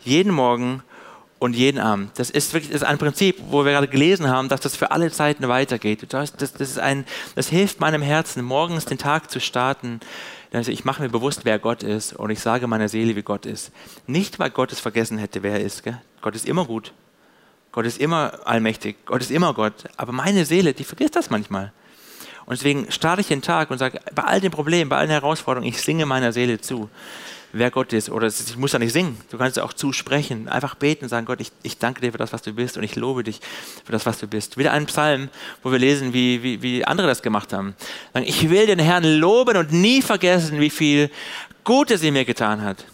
Jeden 0.00 0.32
Morgen 0.32 0.82
und 1.38 1.54
jeden 1.54 1.80
Abend. 1.80 2.10
Das 2.18 2.30
ist 2.30 2.52
wirklich 2.52 2.70
das 2.70 2.82
ist 2.82 2.88
ein 2.88 2.98
Prinzip, 2.98 3.36
wo 3.48 3.64
wir 3.64 3.72
gerade 3.72 3.88
gelesen 3.88 4.28
haben, 4.28 4.48
dass 4.48 4.60
das 4.60 4.76
für 4.76 4.90
alle 4.90 5.10
Zeiten 5.10 5.48
weitergeht. 5.48 6.04
Das, 6.12 6.32
das, 6.36 6.52
das, 6.52 6.70
ist 6.70 6.78
ein, 6.78 7.04
das 7.34 7.48
hilft 7.48 7.80
meinem 7.80 8.02
Herzen, 8.02 8.44
morgens 8.44 8.84
den 8.84 8.98
Tag 8.98 9.30
zu 9.30 9.40
starten. 9.40 10.00
Also 10.52 10.70
ich 10.70 10.84
mache 10.84 11.02
mir 11.02 11.08
bewusst, 11.08 11.44
wer 11.44 11.58
Gott 11.58 11.82
ist 11.82 12.12
und 12.12 12.30
ich 12.30 12.40
sage 12.40 12.66
meiner 12.66 12.88
Seele, 12.88 13.16
wie 13.16 13.22
Gott 13.22 13.46
ist. 13.46 13.72
Nicht, 14.06 14.38
weil 14.38 14.50
Gott 14.50 14.70
es 14.72 14.80
vergessen 14.80 15.16
hätte, 15.18 15.42
wer 15.42 15.52
er 15.52 15.60
ist. 15.60 15.82
Gell? 15.82 16.00
Gott 16.20 16.34
ist 16.34 16.46
immer 16.46 16.66
gut. 16.66 16.92
Gott 17.72 17.86
ist 17.86 17.98
immer 17.98 18.40
allmächtig. 18.44 18.96
Gott 19.06 19.22
ist 19.22 19.30
immer 19.30 19.54
Gott. 19.54 19.84
Aber 19.96 20.12
meine 20.12 20.44
Seele, 20.44 20.74
die 20.74 20.84
vergisst 20.84 21.16
das 21.16 21.30
manchmal. 21.30 21.72
Und 22.44 22.58
deswegen 22.58 22.90
starte 22.90 23.20
ich 23.20 23.28
den 23.28 23.42
Tag 23.42 23.70
und 23.70 23.78
sage, 23.78 24.00
bei 24.14 24.24
all 24.24 24.40
den 24.40 24.50
Problemen, 24.50 24.88
bei 24.90 24.96
allen 24.96 25.10
Herausforderungen, 25.10 25.68
ich 25.68 25.80
singe 25.80 26.04
meiner 26.04 26.32
Seele 26.32 26.60
zu 26.60 26.90
wer 27.52 27.70
Gott 27.70 27.92
ist. 27.92 28.10
Oder 28.10 28.28
ich 28.28 28.56
muss 28.56 28.72
ja 28.72 28.78
nicht 28.78 28.92
singen, 28.92 29.18
du 29.30 29.38
kannst 29.38 29.58
auch 29.58 29.72
zusprechen, 29.72 30.48
einfach 30.48 30.74
beten 30.74 31.04
und 31.04 31.08
sagen, 31.08 31.26
Gott, 31.26 31.40
ich, 31.40 31.52
ich 31.62 31.78
danke 31.78 32.00
dir 32.00 32.12
für 32.12 32.18
das, 32.18 32.32
was 32.32 32.42
du 32.42 32.52
bist 32.52 32.76
und 32.76 32.82
ich 32.82 32.96
lobe 32.96 33.24
dich 33.24 33.40
für 33.84 33.92
das, 33.92 34.06
was 34.06 34.18
du 34.18 34.26
bist. 34.26 34.58
Wieder 34.58 34.72
ein 34.72 34.86
Psalm, 34.86 35.28
wo 35.62 35.72
wir 35.72 35.78
lesen, 35.78 36.12
wie, 36.12 36.42
wie, 36.42 36.62
wie 36.62 36.84
andere 36.84 37.06
das 37.06 37.22
gemacht 37.22 37.52
haben. 37.52 37.74
Ich 38.14 38.50
will 38.50 38.66
den 38.66 38.78
Herrn 38.78 39.04
loben 39.04 39.56
und 39.56 39.72
nie 39.72 40.02
vergessen, 40.02 40.60
wie 40.60 40.70
viel 40.70 41.10
Gutes 41.64 42.02
er 42.02 42.12
mir 42.12 42.24
getan 42.24 42.62
hat. 42.62 42.84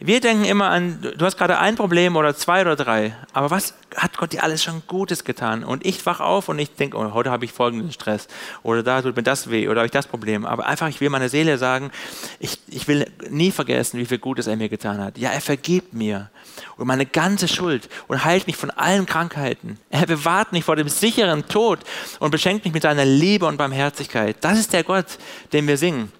Wir 0.00 0.20
denken 0.20 0.44
immer 0.44 0.70
an, 0.70 1.00
du 1.16 1.24
hast 1.24 1.38
gerade 1.38 1.58
ein 1.58 1.76
Problem 1.76 2.16
oder 2.16 2.34
zwei 2.34 2.62
oder 2.62 2.74
drei, 2.74 3.16
aber 3.32 3.52
was 3.52 3.74
hat 3.94 4.18
Gott 4.18 4.32
dir 4.32 4.42
alles 4.42 4.62
schon 4.62 4.82
Gutes 4.88 5.22
getan? 5.22 5.62
Und 5.62 5.86
ich 5.86 6.04
wach 6.04 6.18
auf 6.18 6.48
und 6.48 6.58
ich 6.58 6.74
denke, 6.74 6.96
oh, 6.96 7.14
heute 7.14 7.30
habe 7.30 7.44
ich 7.44 7.52
folgenden 7.52 7.92
Stress 7.92 8.26
oder 8.64 8.82
da 8.82 9.00
tut 9.02 9.14
mir 9.14 9.22
das 9.22 9.50
weh 9.50 9.68
oder 9.68 9.80
habe 9.80 9.86
ich 9.86 9.92
das 9.92 10.08
Problem. 10.08 10.46
Aber 10.46 10.66
einfach, 10.66 10.88
ich 10.88 11.00
will 11.00 11.10
meiner 11.10 11.28
Seele 11.28 11.58
sagen, 11.58 11.92
ich, 12.40 12.58
ich 12.66 12.88
will 12.88 13.06
nie 13.30 13.52
vergessen, 13.52 14.00
wie 14.00 14.04
viel 14.04 14.18
Gutes 14.18 14.48
er 14.48 14.56
mir 14.56 14.68
getan 14.68 14.98
hat. 14.98 15.16
Ja, 15.16 15.30
er 15.30 15.40
vergibt 15.40 15.94
mir 15.94 16.28
und 16.76 16.88
meine 16.88 17.06
ganze 17.06 17.46
Schuld 17.46 17.88
und 18.08 18.24
heilt 18.24 18.48
mich 18.48 18.56
von 18.56 18.70
allen 18.72 19.06
Krankheiten. 19.06 19.78
Er 19.90 20.06
bewahrt 20.06 20.50
mich 20.50 20.64
vor 20.64 20.74
dem 20.74 20.88
sicheren 20.88 21.46
Tod 21.46 21.78
und 22.18 22.32
beschenkt 22.32 22.64
mich 22.64 22.74
mit 22.74 22.82
seiner 22.82 23.04
Liebe 23.04 23.46
und 23.46 23.58
Barmherzigkeit. 23.58 24.38
Das 24.40 24.58
ist 24.58 24.72
der 24.72 24.82
Gott, 24.82 25.06
den 25.52 25.68
wir 25.68 25.78
singen. 25.78 26.10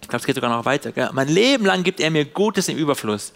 Ich 0.00 0.08
glaube, 0.08 0.20
es 0.20 0.26
geht 0.26 0.36
sogar 0.36 0.50
noch 0.50 0.64
weiter. 0.64 0.92
Gell? 0.92 1.10
Mein 1.12 1.28
Leben 1.28 1.66
lang 1.66 1.82
gibt 1.82 2.00
er 2.00 2.10
mir 2.10 2.24
Gutes 2.24 2.68
im 2.68 2.78
Überfluss. 2.78 3.32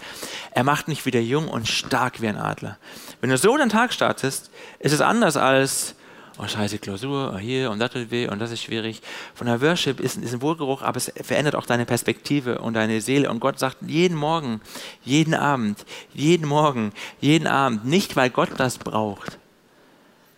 Er 0.53 0.65
macht 0.65 0.89
mich 0.89 1.05
wieder 1.05 1.21
jung 1.21 1.49
und 1.49 1.69
stark 1.69 2.23
wie 2.23 2.29
ein 2.29 2.37
Adler. 2.37 2.79
Wenn 3.21 3.31
du 3.31 3.37
so 3.37 3.57
den 3.57 3.69
Tag 3.69 3.93
startest, 3.93 4.51
ist 4.79 4.93
es 4.93 5.01
anders 5.01 5.37
als, 5.37 5.95
oh 6.39 6.47
scheiße, 6.47 6.79
Klausur, 6.79 7.33
oh 7.35 7.39
hier 7.39 7.71
und 7.71 7.79
das 7.79 7.91
tut 7.91 8.11
weh 8.11 8.29
und 8.29 8.39
das 8.39 8.53
ist 8.53 8.63
schwierig. 8.63 9.03
Von 9.35 9.49
der 9.49 9.61
Worship 9.61 10.01
ist, 10.01 10.17
ist 10.17 10.33
ein 10.33 10.41
Wohlgeruch, 10.41 10.83
aber 10.83 10.97
es 10.97 11.13
verändert 11.23 11.57
auch 11.57 11.67
deine 11.67 11.85
Perspektive 11.85 12.59
und 12.59 12.75
deine 12.75 13.01
Seele. 13.01 13.31
Und 13.31 13.41
Gott 13.41 13.59
sagt 13.59 13.79
jeden 13.87 14.17
Morgen, 14.17 14.61
jeden 15.05 15.35
Abend, 15.35 15.85
jeden 16.15 16.49
Morgen, 16.49 16.93
jeden 17.21 17.47
Abend, 17.47 17.85
nicht 17.85 18.17
weil 18.17 18.31
Gott 18.31 18.51
das 18.57 18.79
braucht, 18.79 19.39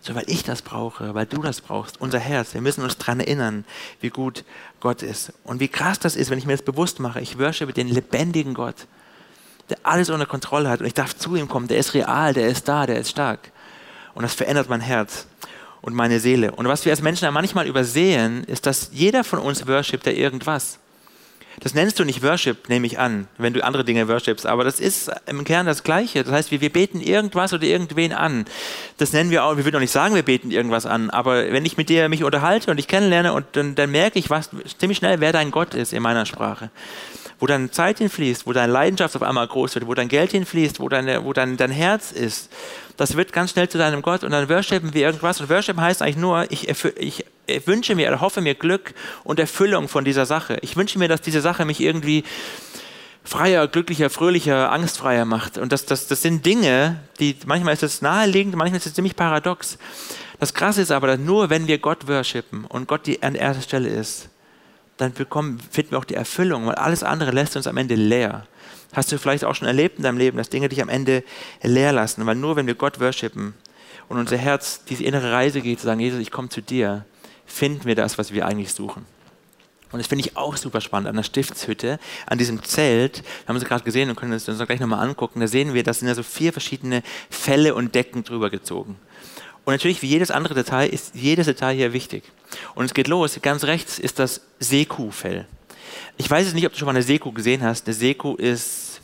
so 0.05 0.15
weil 0.15 0.25
ich 0.27 0.43
das 0.43 0.61
brauche, 0.61 1.15
weil 1.15 1.25
du 1.25 1.41
das 1.41 1.63
brauchst, 1.63 1.99
unser 1.99 2.19
Herz. 2.19 2.53
Wir 2.53 2.61
müssen 2.61 2.85
uns 2.85 2.99
daran 2.99 3.21
erinnern, 3.21 3.65
wie 4.03 4.11
gut 4.11 4.45
Gott 4.81 5.03
ist. 5.03 5.33
Und 5.45 5.61
wie 5.61 5.69
krass 5.69 5.99
das 5.99 6.15
ist, 6.15 6.29
wenn 6.29 6.39
ich 6.39 6.45
mir 6.45 6.53
das 6.53 6.63
bewusst 6.63 7.01
mache. 7.01 7.23
Ich 7.23 7.39
worship 7.39 7.75
den 7.75 7.89
lebendigen 7.89 8.53
Gott, 8.53 8.87
der 9.71 9.79
alles 9.83 10.11
unter 10.11 10.27
Kontrolle 10.27 10.69
hat. 10.69 10.81
Und 10.81 10.87
ich 10.87 10.93
darf 10.93 11.17
zu 11.17 11.37
ihm 11.37 11.49
kommen. 11.49 11.69
Der 11.69 11.79
ist 11.79 11.95
real, 11.95 12.35
der 12.35 12.49
ist 12.49 12.69
da, 12.69 12.85
der 12.85 13.01
ist 13.01 13.11
stark. 13.11 13.51
Und 14.13 14.25
das 14.25 14.35
verändert 14.35 14.69
mein 14.69 14.83
Herz 14.83 15.27
und 15.81 15.95
meine 15.95 16.21
Seele. 16.21 16.53
Und 16.53 16.69
was 16.69 16.85
wir 16.85 16.93
als 16.93 17.01
Menschen 17.01 17.33
manchmal 17.33 17.67
übersehen, 17.67 18.45
ist, 18.45 18.67
dass 18.67 18.91
jeder 18.93 19.25
von 19.25 19.39
uns 19.39 19.67
worshipt 19.67 20.05
der 20.05 20.19
irgendwas. 20.19 20.81
Das 21.61 21.75
nennst 21.75 21.99
du 21.99 22.05
nicht 22.05 22.23
Worship, 22.23 22.69
nehme 22.69 22.87
ich 22.87 22.99
an, 22.99 23.29
wenn 23.39 23.53
du 23.53 23.65
andere 23.65 23.85
Dinge 23.85 24.09
worshipst, 24.09 24.47
aber 24.47 24.65
das 24.65 24.81
ist 24.81 25.11
im 25.27 25.45
Kern 25.45 25.67
das 25.67 25.83
Gleiche. 25.83 26.25
Das 26.25 26.33
heißt, 26.33 26.51
wir, 26.51 26.61
wir 26.61 26.73
beten 26.73 27.01
irgendwas 27.01 27.53
oder 27.53 27.65
irgendwen 27.65 28.13
an. 28.13 28.45
Das 28.99 29.13
nennen 29.13 29.31
wir 29.31 29.45
auch, 29.45 29.57
wir 29.57 29.65
würden 29.65 29.77
auch 29.77 29.81
nicht 29.81 29.93
sagen, 29.93 30.15
wir 30.15 30.23
beten 30.23 30.51
irgendwas 30.51 30.87
an, 30.87 31.11
aber 31.11 31.53
wenn 31.53 31.65
ich 31.65 31.77
mit 31.77 31.89
dir 31.89 32.09
mich 32.09 32.25
unterhalte 32.25 32.71
und 32.71 32.77
dich 32.77 32.89
kennenlerne 32.89 33.33
und 33.33 33.47
dann, 33.53 33.75
dann 33.75 33.91
merke 33.91 34.19
ich 34.19 34.31
was, 34.31 34.51
ziemlich 34.79 34.99
schnell, 34.99 35.21
wer 35.21 35.33
dein 35.33 35.51
Gott 35.51 35.75
ist 35.75 35.93
in 35.93 36.03
meiner 36.03 36.27
Sprache 36.27 36.71
wo 37.41 37.47
deine 37.47 37.71
Zeit 37.71 37.99
hinfließt, 37.99 38.47
wo 38.47 38.53
deine 38.53 38.73
Leidenschaft 38.73 39.17
auf 39.17 39.23
einmal 39.23 39.47
groß 39.47 39.75
wird, 39.75 39.87
wo 39.87 39.93
dein 39.93 40.09
Geld 40.09 40.31
hinfließt, 40.31 40.81
wo, 40.81 40.89
deine, 40.89 41.25
wo 41.25 41.33
dein, 41.33 41.57
dein 41.57 41.71
Herz 41.71 42.13
ist, 42.13 42.51
das 42.97 43.17
wird 43.17 43.33
ganz 43.33 43.51
schnell 43.51 43.69
zu 43.69 43.77
deinem 43.77 44.03
Gott 44.03 44.25
und 44.25 44.31
dann 44.31 44.49
worshipen 44.49 44.95
wir 44.95 45.03
irgendwas. 45.03 45.41
Und 45.41 45.51
Worship 45.51 45.77
heißt 45.77 46.01
eigentlich 46.01 46.17
nur, 46.17 46.51
ich, 46.51 46.69
ich, 46.69 46.85
ich 46.97 47.25
wünsche 47.65 47.95
mir, 47.95 48.21
hoffe 48.21 48.41
mir 48.41 48.55
Glück 48.55 48.95
und 49.25 49.39
Erfüllung 49.39 49.89
von 49.89 50.05
dieser 50.05 50.27
Sache. 50.27 50.59
Ich 50.63 50.77
wünsche 50.77 50.99
mir, 50.99 51.09
dass 51.09 51.21
diese 51.21 51.41
Sache 51.41 51.65
mich 51.65 51.81
irgendwie 51.81 52.25
freier, 53.25 53.67
glücklicher, 53.69 54.11
fröhlicher, 54.11 54.71
angstfreier 54.71 55.25
macht. 55.25 55.59
Und 55.59 55.73
das, 55.73 55.87
das, 55.87 56.07
das 56.07 56.23
sind 56.23 56.45
Dinge, 56.45 57.01
die 57.19 57.37
manchmal 57.47 57.75
ist 57.75 57.83
es 57.83 58.03
naheliegend, 58.03 58.55
manchmal 58.55 58.79
ist 58.79 58.87
es 58.87 58.95
ziemlich 58.95 59.17
paradox. 59.17 59.79
Das 60.39 60.53
Krasse 60.53 60.83
ist 60.83 60.93
aber, 60.93 61.07
dass 61.07 61.19
nur 61.19 61.51
wenn 61.51 61.67
wir 61.67 61.79
Gott 61.79 62.07
worshipen 62.07 62.65
und 62.67 62.87
Gott 62.87 63.07
die 63.07 63.23
an 63.23 63.35
erster 63.35 63.63
Stelle 63.63 63.89
ist, 63.89 64.29
dann 64.97 65.13
bekommen, 65.13 65.59
finden 65.71 65.93
wir 65.93 65.99
auch 65.99 66.05
die 66.05 66.15
Erfüllung, 66.15 66.67
weil 66.67 66.75
alles 66.75 67.03
andere 67.03 67.31
lässt 67.31 67.57
uns 67.57 67.67
am 67.67 67.77
Ende 67.77 67.95
leer. 67.95 68.47
Hast 68.93 69.11
du 69.11 69.19
vielleicht 69.19 69.45
auch 69.45 69.55
schon 69.55 69.67
erlebt 69.67 69.97
in 69.97 70.05
deinem 70.05 70.19
Leben, 70.19 70.37
dass 70.37 70.51
Dinge 70.51 70.69
dich 70.69 70.81
am 70.81 70.89
Ende 70.89 71.25
leer 71.63 71.93
lassen, 71.93 72.25
weil 72.27 72.37
nur 72.37 72.57
wenn 72.57 72.67
wir 72.67 72.77
Gott 72.77 73.01
worshipen 73.01 73.55
und 74.09 74.19
unser 74.19 74.37
Herz 74.37 74.85
diese 74.85 75.03
innere 75.03 75.33
Reise 75.33 75.63
geht, 75.63 75.81
zu 75.81 75.87
sagen, 75.87 76.01
Jesus, 76.01 76.21
ich 76.21 76.31
komme 76.31 76.49
zu 76.49 76.61
dir, 76.61 77.05
finden 77.47 77.85
wir 77.85 77.95
das, 77.95 78.19
was 78.19 78.33
wir 78.33 78.47
eigentlich 78.47 78.73
suchen. 78.73 79.07
Und 79.93 79.99
das 79.99 80.09
finde 80.09 80.25
ich 80.27 80.37
auch 80.37 80.57
super 80.57 80.81
spannend 80.81 81.09
an 81.09 81.15
der 81.15 81.23
Stiftshütte, 81.23 82.01
an 82.27 82.37
diesem 82.37 82.65
Zelt. 82.65 83.23
Wir 83.23 83.49
haben 83.49 83.57
es 83.57 83.65
gerade 83.65 83.85
gesehen 83.85 84.11
und 84.11 84.17
können 84.17 84.33
uns 84.33 84.45
das 84.45 84.59
gleich 84.67 84.81
nochmal 84.81 85.07
angucken. 85.07 85.39
Da 85.39 85.47
sehen 85.47 85.73
wir, 85.73 85.85
da 85.85 85.95
sind 85.95 86.09
ja 86.09 86.17
so 86.17 86.25
vier 86.25 86.53
verschiedene 86.53 87.05
Fälle 87.31 87.77
und 87.77 87.95
Decken 87.95 88.25
drüber 88.25 88.51
gezogen. 88.51 88.97
Und 89.65 89.73
natürlich, 89.73 90.03
wie 90.03 90.09
jedes 90.09 90.33
andere 90.33 90.55
Detail, 90.55 90.89
ist 90.89 91.15
jedes 91.15 91.47
Detail 91.47 91.77
hier 91.77 91.93
wichtig. 91.93 92.25
Und 92.75 92.87
es 92.87 92.95
geht 92.95 93.07
los. 93.07 93.39
Ganz 93.41 93.65
rechts 93.65 94.01
ist 94.01 94.19
das 94.19 94.41
Seekuh-Fell. 94.59 95.47
Ich 96.17 96.29
weiß 96.29 96.45
jetzt 96.45 96.55
nicht, 96.55 96.67
ob 96.67 96.73
du 96.73 96.79
schon 96.79 96.87
mal 96.87 96.93
eine 96.93 97.03
Seekuh 97.03 97.33
gesehen 97.33 97.63
hast. 97.63 97.87
Eine 97.87 97.95
Seekuh 97.95 98.35
ist, 98.35 99.01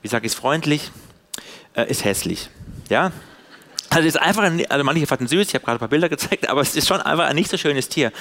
wie 0.00 0.08
sage 0.08 0.26
ich 0.26 0.32
es 0.32 0.38
freundlich, 0.38 0.90
äh, 1.74 1.90
ist 1.90 2.04
hässlich. 2.04 2.48
Ja? 2.88 3.12
Also 3.90 4.08
ist 4.08 4.20
einfach, 4.20 4.42
ein, 4.42 4.64
also 4.70 4.84
manche 4.84 5.06
fanden 5.06 5.26
süß, 5.26 5.48
ich 5.48 5.54
habe 5.54 5.64
gerade 5.64 5.76
ein 5.76 5.80
paar 5.80 5.88
Bilder 5.88 6.08
gezeigt, 6.08 6.48
aber 6.48 6.60
es 6.60 6.74
ist 6.74 6.88
schon 6.88 7.00
einfach 7.00 7.26
ein 7.26 7.36
nicht 7.36 7.50
so 7.50 7.56
schönes 7.56 7.88
Tier. 7.88 8.12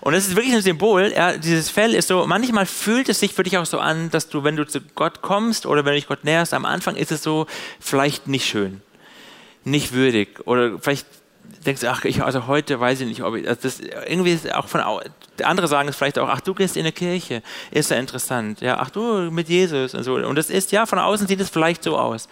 Und 0.00 0.14
es 0.14 0.28
ist 0.28 0.36
wirklich 0.36 0.54
ein 0.54 0.62
Symbol, 0.62 1.12
ja, 1.14 1.36
dieses 1.36 1.70
Fell 1.70 1.94
ist 1.94 2.08
so, 2.08 2.26
manchmal 2.26 2.66
fühlt 2.66 3.08
es 3.08 3.20
sich 3.20 3.34
für 3.34 3.42
dich 3.42 3.58
auch 3.58 3.66
so 3.66 3.78
an, 3.78 4.10
dass 4.10 4.28
du, 4.28 4.44
wenn 4.44 4.56
du 4.56 4.66
zu 4.66 4.80
Gott 4.94 5.22
kommst 5.22 5.66
oder 5.66 5.84
wenn 5.84 5.92
du 5.92 5.98
dich 5.98 6.08
Gott 6.08 6.24
näherst, 6.24 6.54
am 6.54 6.64
Anfang 6.64 6.96
ist 6.96 7.12
es 7.12 7.22
so 7.22 7.46
vielleicht 7.80 8.28
nicht 8.28 8.46
schön 8.46 8.82
nicht 9.64 9.92
würdig 9.92 10.40
oder 10.46 10.78
vielleicht 10.78 11.06
denkst 11.66 11.84
ach, 11.84 12.04
ich, 12.04 12.22
also 12.22 12.46
heute 12.46 12.80
weiß 12.80 13.00
ich 13.00 13.08
nicht, 13.08 13.22
ob 13.22 13.34
ich, 13.36 13.48
also 13.48 13.60
das 13.62 13.80
irgendwie 13.80 14.32
ist 14.32 14.52
auch 14.52 14.68
von, 14.68 14.82
andere 15.44 15.68
sagen 15.68 15.88
es 15.88 15.96
vielleicht 15.96 16.18
auch, 16.18 16.28
ach, 16.28 16.40
du 16.40 16.54
gehst 16.54 16.76
in 16.76 16.82
eine 16.82 16.92
Kirche, 16.92 17.42
ist 17.70 17.90
ja 17.90 17.96
interessant, 17.96 18.60
ja, 18.60 18.78
ach, 18.78 18.90
du 18.90 19.30
mit 19.30 19.48
Jesus 19.48 19.94
und 19.94 20.02
so. 20.02 20.14
Und 20.14 20.36
das 20.36 20.50
ist, 20.50 20.72
ja, 20.72 20.86
von 20.86 20.98
außen 20.98 21.26
sieht 21.26 21.40
es 21.40 21.50
vielleicht 21.50 21.82
so 21.82 21.96
aus. 21.96 22.28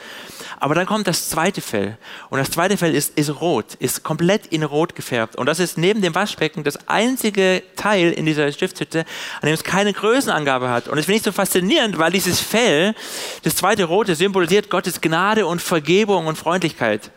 Aber 0.60 0.74
dann 0.74 0.86
kommt 0.86 1.06
das 1.06 1.28
zweite 1.28 1.60
Fell. 1.60 1.96
Und 2.30 2.38
das 2.38 2.50
zweite 2.50 2.76
Fell 2.76 2.94
ist, 2.94 3.18
ist 3.18 3.40
rot, 3.40 3.74
ist 3.74 4.02
komplett 4.02 4.46
in 4.46 4.62
rot 4.62 4.94
gefärbt. 4.94 5.36
Und 5.36 5.46
das 5.46 5.60
ist 5.60 5.78
neben 5.78 6.02
dem 6.02 6.14
Waschbecken 6.14 6.64
das 6.64 6.88
einzige 6.88 7.62
Teil 7.76 8.12
in 8.12 8.26
dieser 8.26 8.50
Stiftshütte, 8.52 9.00
an 9.40 9.46
dem 9.46 9.54
es 9.54 9.64
keine 9.64 9.92
Größenangabe 9.92 10.68
hat. 10.68 10.88
Und 10.88 10.96
das 10.96 11.06
finde 11.06 11.18
ich 11.18 11.22
so 11.22 11.32
faszinierend, 11.32 11.98
weil 11.98 12.12
dieses 12.12 12.40
Fell, 12.40 12.94
das 13.42 13.56
zweite 13.56 13.84
rote, 13.84 14.14
symbolisiert 14.14 14.70
Gottes 14.70 15.00
Gnade 15.00 15.46
und 15.46 15.62
Vergebung 15.62 16.26
und 16.26 16.36
Freundlichkeit. 16.36 17.10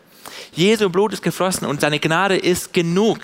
Jesu 0.52 0.90
Blut 0.90 1.12
ist 1.12 1.22
geflossen 1.22 1.66
und 1.66 1.80
seine 1.80 1.98
Gnade 1.98 2.36
ist 2.36 2.72
genug. 2.72 3.18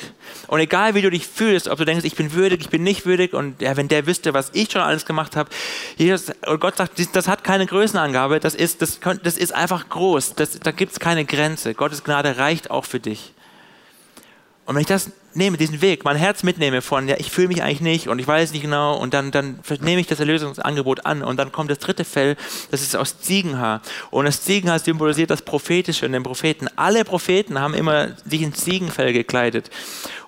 Und 0.47 0.61
egal 0.61 0.95
wie 0.95 1.03
du 1.03 1.11
dich 1.11 1.27
fühlst, 1.27 1.69
ob 1.69 1.79
du 1.79 1.85
denkst, 1.85 2.05
ich 2.05 2.17
bin 2.17 2.33
würdig, 2.33 2.61
ich 2.61 2.69
bin 2.69 2.83
nicht 2.83 3.07
würdig 3.07 3.35
und 3.35 3.61
ja, 3.61 3.77
wenn 3.77 3.89
der 3.89 4.07
wüsste, 4.07 4.35
was 4.35 4.51
ich 4.53 4.71
schon 4.71 4.83
alles 4.83 5.07
gemacht 5.07 5.37
habe, 5.37 5.51
Jesus, 5.97 6.33
und 6.47 6.61
Gott 6.61 6.77
sagt, 6.77 6.93
das 7.15 7.29
hat 7.29 7.45
keine 7.45 7.67
Größenangabe, 7.67 8.41
das 8.41 8.55
ist, 8.55 8.83
das, 8.83 9.01
das 9.23 9.37
ist 9.37 9.55
einfach 9.55 9.89
groß, 9.89 10.35
das, 10.35 10.59
da 10.61 10.71
gibt 10.71 10.93
es 10.93 11.01
keine 11.01 11.25
Grenze. 11.25 11.75
Gottes 11.75 12.05
Gnade 12.05 12.39
reicht 12.39 12.71
auch 12.71 12.85
für 12.85 13.01
dich. 13.01 13.33
Und 14.67 14.75
wenn 14.75 14.83
ich 14.83 14.87
das 14.87 15.11
nehme, 15.39 15.57
diesen 15.57 15.81
Weg, 15.81 16.05
mein 16.05 16.17
Herz 16.17 16.43
mitnehme 16.43 16.83
von, 16.83 17.09
ja, 17.09 17.17
ich 17.19 17.31
fühle 17.31 17.49
mich 17.49 17.63
eigentlich 17.63 17.81
nicht 17.81 18.09
und 18.09 18.19
ich 18.19 18.29
weiß 18.29 18.53
nicht 18.53 18.63
genau 18.63 18.97
und 18.97 19.15
dann, 19.15 19.31
dann 19.31 19.61
nehme 19.81 20.01
ich 20.01 20.07
das 20.07 20.21
Erlösungsangebot 20.21 21.07
an 21.07 21.23
und 21.23 21.39
dann 21.39 21.51
kommt 21.53 21.71
das 21.71 21.79
dritte 21.79 22.05
Fell, 22.05 22.37
das 22.71 22.83
ist 22.83 22.95
aus 22.97 23.21
Ziegenhaar. 23.21 23.81
Und 24.11 24.27
das 24.27 24.43
Ziegenhaar 24.43 24.79
symbolisiert 24.79 25.31
das 25.31 25.43
Prophetische 25.43 26.05
und 26.05 26.13
den 26.13 26.23
Propheten. 26.23 26.69
Alle 26.77 27.05
Propheten 27.05 27.59
haben 27.61 27.75
immer 27.75 28.09
sich 28.27 28.43
in 28.43 28.53
Ziegenfell 28.53 29.13
gekleidet. 29.13 29.71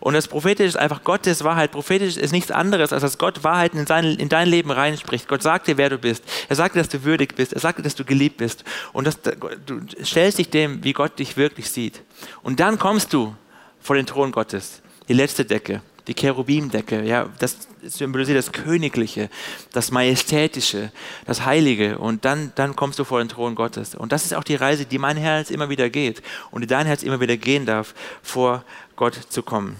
Und 0.00 0.14
das 0.14 0.28
Prophetische 0.28 0.68
ist 0.68 0.76
einfach 0.76 1.04
Gottes 1.04 1.44
Wahrheit. 1.44 1.72
Prophetisch 1.72 2.16
ist 2.16 2.32
nichts 2.32 2.50
anderes, 2.50 2.92
als 2.92 3.02
dass 3.02 3.18
Gott 3.18 3.44
Wahrheiten 3.44 3.78
in, 3.78 3.86
sein, 3.86 4.04
in 4.04 4.30
dein 4.30 4.48
Leben 4.48 4.70
reinspricht. 4.70 5.28
Gott 5.28 5.42
sagt 5.42 5.66
dir, 5.66 5.76
wer 5.76 5.90
du 5.90 5.98
bist. 5.98 6.24
Er 6.48 6.56
sagt 6.56 6.74
dir, 6.74 6.80
dass 6.80 6.88
du 6.88 7.04
würdig 7.04 7.34
bist. 7.36 7.52
Er 7.52 7.60
sagt 7.60 7.78
dir, 7.78 7.82
dass 7.82 7.94
du 7.94 8.04
geliebt 8.04 8.38
bist. 8.38 8.64
Und 8.94 9.06
das, 9.06 9.18
du 9.20 9.80
stellst 10.02 10.38
dich 10.38 10.48
dem, 10.48 10.82
wie 10.82 10.94
Gott 10.94 11.18
dich 11.18 11.36
wirklich 11.36 11.70
sieht. 11.70 12.02
Und 12.42 12.60
dann 12.60 12.78
kommst 12.78 13.12
du 13.12 13.34
vor 13.80 13.96
den 13.96 14.06
Thron 14.06 14.32
Gottes. 14.32 14.80
Die 15.10 15.14
letzte 15.16 15.44
Decke, 15.44 15.82
die 16.06 16.14
Cherubimdecke, 16.14 17.02
ja, 17.02 17.28
das 17.40 17.56
symbolisiert 17.82 18.38
das 18.38 18.52
Königliche, 18.52 19.28
das 19.72 19.90
Majestätische, 19.90 20.92
das 21.26 21.44
Heilige. 21.44 21.98
Und 21.98 22.24
dann, 22.24 22.52
dann 22.54 22.76
kommst 22.76 23.00
du 23.00 23.02
vor 23.02 23.18
den 23.18 23.28
Thron 23.28 23.56
Gottes. 23.56 23.96
Und 23.96 24.12
das 24.12 24.24
ist 24.24 24.34
auch 24.34 24.44
die 24.44 24.54
Reise, 24.54 24.86
die 24.86 24.98
mein 24.98 25.16
Herz 25.16 25.50
immer 25.50 25.68
wieder 25.68 25.90
geht 25.90 26.22
und 26.52 26.60
die 26.60 26.68
dein 26.68 26.86
Herz 26.86 27.02
immer 27.02 27.18
wieder 27.18 27.36
gehen 27.36 27.66
darf, 27.66 27.92
vor 28.22 28.64
Gott 28.94 29.18
zu 29.30 29.42
kommen. 29.42 29.74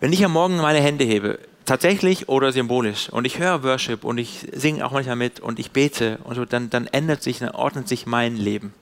Wenn 0.00 0.12
ich 0.12 0.24
am 0.24 0.32
Morgen 0.32 0.56
meine 0.56 0.80
Hände 0.80 1.04
hebe, 1.04 1.38
tatsächlich 1.64 2.28
oder 2.28 2.50
symbolisch, 2.50 3.08
und 3.08 3.24
ich 3.24 3.38
höre 3.38 3.62
Worship 3.62 4.02
und 4.02 4.18
ich 4.18 4.48
singe 4.52 4.84
auch 4.84 4.90
manchmal 4.90 5.14
mit 5.14 5.38
und 5.38 5.60
ich 5.60 5.70
bete 5.70 6.18
und 6.24 6.34
so, 6.34 6.44
dann, 6.44 6.70
dann 6.70 6.88
ändert 6.88 7.22
sich, 7.22 7.38
dann 7.38 7.50
ordnet 7.50 7.86
sich 7.86 8.04
mein 8.04 8.36
Leben. 8.36 8.74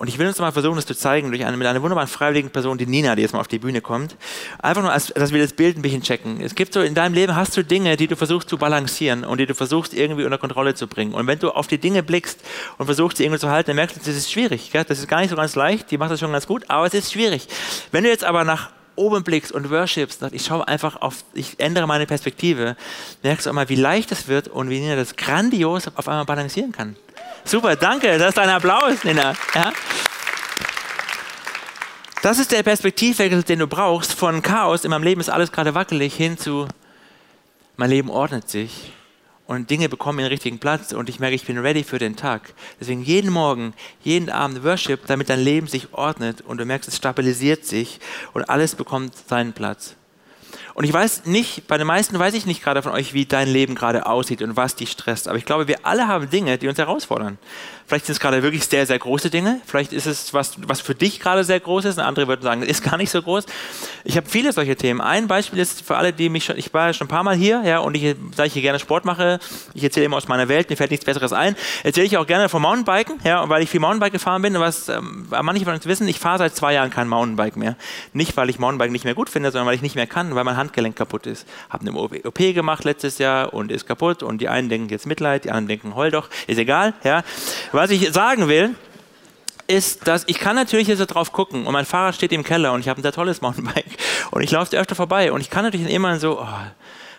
Und 0.00 0.08
ich 0.08 0.18
will 0.18 0.26
uns 0.26 0.38
mal 0.38 0.50
versuchen, 0.50 0.76
das 0.76 0.86
zu 0.86 0.94
zeigen 0.94 1.28
durch 1.28 1.44
eine, 1.44 1.58
mit 1.58 1.66
einer 1.66 1.82
wunderbaren 1.82 2.08
freiwilligen 2.08 2.48
Person, 2.48 2.78
die 2.78 2.86
Nina, 2.86 3.16
die 3.16 3.20
jetzt 3.20 3.34
mal 3.34 3.40
auf 3.40 3.48
die 3.48 3.58
Bühne 3.58 3.82
kommt. 3.82 4.16
Einfach 4.58 4.80
nur, 4.80 4.90
als, 4.90 5.08
dass 5.08 5.30
wir 5.30 5.42
das 5.42 5.52
Bild 5.52 5.76
ein 5.76 5.82
bisschen 5.82 6.00
checken. 6.00 6.40
Es 6.40 6.54
gibt 6.54 6.72
so, 6.72 6.80
in 6.80 6.94
deinem 6.94 7.12
Leben 7.12 7.36
hast 7.36 7.54
du 7.54 7.62
Dinge, 7.62 7.98
die 7.98 8.06
du 8.06 8.16
versuchst 8.16 8.48
zu 8.48 8.56
balancieren 8.56 9.24
und 9.24 9.36
die 9.36 9.44
du 9.44 9.54
versuchst 9.54 9.92
irgendwie 9.92 10.24
unter 10.24 10.38
Kontrolle 10.38 10.74
zu 10.74 10.86
bringen. 10.86 11.12
Und 11.12 11.26
wenn 11.26 11.38
du 11.38 11.50
auf 11.50 11.66
die 11.66 11.76
Dinge 11.76 12.02
blickst 12.02 12.40
und 12.78 12.86
versuchst, 12.86 13.18
sie 13.18 13.24
irgendwie 13.24 13.40
zu 13.40 13.50
halten, 13.50 13.66
dann 13.72 13.76
merkst 13.76 13.96
du, 13.96 14.00
das 14.00 14.08
ist 14.08 14.32
schwierig. 14.32 14.70
Gell? 14.72 14.84
Das 14.84 14.98
ist 14.98 15.06
gar 15.06 15.20
nicht 15.20 15.28
so 15.28 15.36
ganz 15.36 15.54
leicht. 15.54 15.90
Die 15.90 15.98
macht 15.98 16.10
das 16.10 16.18
schon 16.18 16.32
ganz 16.32 16.46
gut, 16.46 16.64
aber 16.68 16.86
es 16.86 16.94
ist 16.94 17.12
schwierig. 17.12 17.46
Wenn 17.92 18.02
du 18.02 18.08
jetzt 18.08 18.24
aber 18.24 18.44
nach 18.44 18.70
oben 18.96 19.22
blickst 19.22 19.52
und 19.52 19.70
worshipst, 19.70 20.22
ich 20.32 20.46
schaue 20.46 20.66
einfach 20.66 21.02
auf, 21.02 21.24
ich 21.34 21.60
ändere 21.60 21.86
meine 21.86 22.06
Perspektive, 22.06 22.74
merkst 23.22 23.44
du 23.44 23.50
auch 23.50 23.54
mal, 23.54 23.68
wie 23.68 23.76
leicht 23.76 24.12
es 24.12 24.28
wird 24.28 24.48
und 24.48 24.70
wie 24.70 24.80
Nina 24.80 24.96
das 24.96 25.16
grandios 25.16 25.88
auf 25.94 26.08
einmal 26.08 26.24
balancieren 26.24 26.72
kann. 26.72 26.96
Super, 27.50 27.74
danke, 27.74 28.16
das 28.16 28.28
ist 28.28 28.38
ein 28.38 28.48
Applaus, 28.48 29.02
Nina. 29.02 29.34
Ja? 29.56 29.72
Das 32.22 32.38
ist 32.38 32.52
der 32.52 32.62
Perspektivwechsel, 32.62 33.42
den 33.42 33.58
du 33.58 33.66
brauchst, 33.66 34.12
von 34.12 34.40
Chaos, 34.40 34.84
in 34.84 34.90
meinem 34.90 35.02
Leben 35.02 35.20
ist 35.20 35.30
alles 35.30 35.50
gerade 35.50 35.74
wackelig, 35.74 36.14
hin 36.14 36.38
zu, 36.38 36.68
mein 37.76 37.90
Leben 37.90 38.08
ordnet 38.08 38.48
sich 38.48 38.92
und 39.48 39.68
Dinge 39.68 39.88
bekommen 39.88 40.18
den 40.18 40.28
richtigen 40.28 40.60
Platz 40.60 40.92
und 40.92 41.08
ich 41.08 41.18
merke, 41.18 41.34
ich 41.34 41.44
bin 41.44 41.58
ready 41.58 41.82
für 41.82 41.98
den 41.98 42.14
Tag. 42.14 42.54
Deswegen 42.78 43.02
jeden 43.02 43.32
Morgen, 43.32 43.74
jeden 44.04 44.30
Abend 44.30 44.62
Worship, 44.62 45.06
damit 45.06 45.28
dein 45.28 45.40
Leben 45.40 45.66
sich 45.66 45.92
ordnet 45.92 46.42
und 46.42 46.58
du 46.58 46.64
merkst, 46.64 46.88
es 46.88 46.98
stabilisiert 46.98 47.64
sich 47.64 47.98
und 48.32 48.48
alles 48.48 48.76
bekommt 48.76 49.12
seinen 49.28 49.54
Platz. 49.54 49.96
Und 50.80 50.84
ich 50.84 50.94
weiß 50.94 51.26
nicht, 51.26 51.68
bei 51.68 51.76
den 51.76 51.86
meisten 51.86 52.18
weiß 52.18 52.32
ich 52.32 52.46
nicht 52.46 52.62
gerade 52.62 52.80
von 52.80 52.92
euch, 52.92 53.12
wie 53.12 53.26
dein 53.26 53.48
Leben 53.48 53.74
gerade 53.74 54.06
aussieht 54.06 54.40
und 54.40 54.56
was 54.56 54.76
dich 54.76 54.90
stresst. 54.90 55.28
Aber 55.28 55.36
ich 55.36 55.44
glaube, 55.44 55.68
wir 55.68 55.84
alle 55.84 56.08
haben 56.08 56.30
Dinge, 56.30 56.56
die 56.56 56.68
uns 56.68 56.78
herausfordern. 56.78 57.36
Vielleicht 57.90 58.06
sind 58.06 58.12
es 58.12 58.20
gerade 58.20 58.44
wirklich 58.44 58.64
sehr, 58.66 58.86
sehr 58.86 59.00
große 59.00 59.30
Dinge. 59.30 59.60
Vielleicht 59.66 59.92
ist 59.92 60.06
es 60.06 60.32
was, 60.32 60.52
was 60.64 60.80
für 60.80 60.94
dich 60.94 61.18
gerade 61.18 61.42
sehr 61.42 61.58
groß 61.58 61.86
ist. 61.86 61.98
Und 61.98 62.04
andere 62.04 62.28
würden 62.28 62.42
sagen, 62.42 62.62
ist 62.62 62.84
gar 62.84 62.96
nicht 62.96 63.10
so 63.10 63.20
groß. 63.20 63.46
Ich 64.04 64.16
habe 64.16 64.28
viele 64.28 64.52
solche 64.52 64.76
Themen. 64.76 65.00
Ein 65.00 65.26
Beispiel 65.26 65.58
ist 65.58 65.82
für 65.82 65.96
alle, 65.96 66.12
die 66.12 66.28
mich 66.28 66.44
schon, 66.44 66.56
ich 66.56 66.72
war 66.72 66.92
schon 66.92 67.06
ein 67.06 67.08
paar 67.08 67.24
Mal 67.24 67.34
hier, 67.34 67.62
ja, 67.64 67.80
und 67.80 67.96
ich, 67.96 68.14
da 68.36 68.44
ich 68.44 68.52
hier 68.52 68.62
gerne 68.62 68.78
Sport 68.78 69.04
mache, 69.04 69.40
ich 69.74 69.82
erzähle 69.82 70.06
immer 70.06 70.18
aus 70.18 70.28
meiner 70.28 70.46
Welt, 70.46 70.70
mir 70.70 70.76
fällt 70.76 70.92
nichts 70.92 71.04
Besseres 71.04 71.32
ein, 71.32 71.56
erzähle 71.82 72.06
ich 72.06 72.16
auch 72.16 72.28
gerne 72.28 72.48
vom 72.48 72.62
Mountainbiken, 72.62 73.18
ja, 73.24 73.48
weil 73.48 73.64
ich 73.64 73.70
viel 73.70 73.80
Mountainbike 73.80 74.12
gefahren 74.12 74.40
bin. 74.40 74.54
Was 74.60 74.88
ähm, 74.88 75.26
manche 75.28 75.64
von 75.64 75.74
uns 75.74 75.84
wissen, 75.84 76.06
ich 76.06 76.20
fahre 76.20 76.38
seit 76.38 76.54
zwei 76.54 76.72
Jahren 76.72 76.90
kein 76.90 77.08
Mountainbike 77.08 77.56
mehr. 77.56 77.74
Nicht, 78.12 78.36
weil 78.36 78.48
ich 78.50 78.60
Mountainbike 78.60 78.92
nicht 78.92 79.04
mehr 79.04 79.14
gut 79.14 79.28
finde, 79.28 79.50
sondern 79.50 79.66
weil 79.66 79.74
ich 79.74 79.82
nicht 79.82 79.96
mehr 79.96 80.06
kann, 80.06 80.36
weil 80.36 80.44
mein 80.44 80.56
Handgelenk 80.70 80.96
kaputt 80.96 81.26
ist. 81.26 81.46
Habe 81.68 81.86
eine 81.86 81.98
OP 81.98 82.38
gemacht 82.38 82.84
letztes 82.84 83.18
Jahr 83.18 83.52
und 83.52 83.72
ist 83.72 83.86
kaputt. 83.86 84.22
Und 84.22 84.40
die 84.40 84.48
einen 84.48 84.68
denken 84.68 84.88
jetzt 84.88 85.06
Mitleid, 85.06 85.44
die 85.44 85.50
anderen 85.50 85.68
denken 85.68 85.94
heul 85.94 86.10
doch. 86.10 86.28
Ist 86.46 86.58
egal, 86.58 86.94
ja. 87.04 87.22
Was 87.72 87.90
ich 87.90 88.12
sagen 88.12 88.48
will, 88.48 88.74
ist, 89.66 90.06
dass 90.06 90.24
ich 90.26 90.38
kann 90.38 90.56
natürlich 90.56 90.88
jetzt 90.88 90.98
drauf 91.06 91.32
gucken 91.32 91.66
und 91.66 91.72
mein 91.72 91.84
Fahrrad 91.84 92.16
steht 92.16 92.32
im 92.32 92.42
Keller 92.42 92.72
und 92.72 92.80
ich 92.80 92.88
habe 92.88 93.00
ein 93.00 93.02
sehr 93.02 93.12
tolles 93.12 93.40
Mountainbike 93.40 93.96
und 94.32 94.42
ich 94.42 94.50
laufe 94.50 94.76
öfter 94.76 94.96
vorbei 94.96 95.30
und 95.30 95.40
ich 95.40 95.48
kann 95.48 95.64
natürlich 95.64 95.88
immer 95.88 96.18
so, 96.18 96.40
oh, 96.40 96.46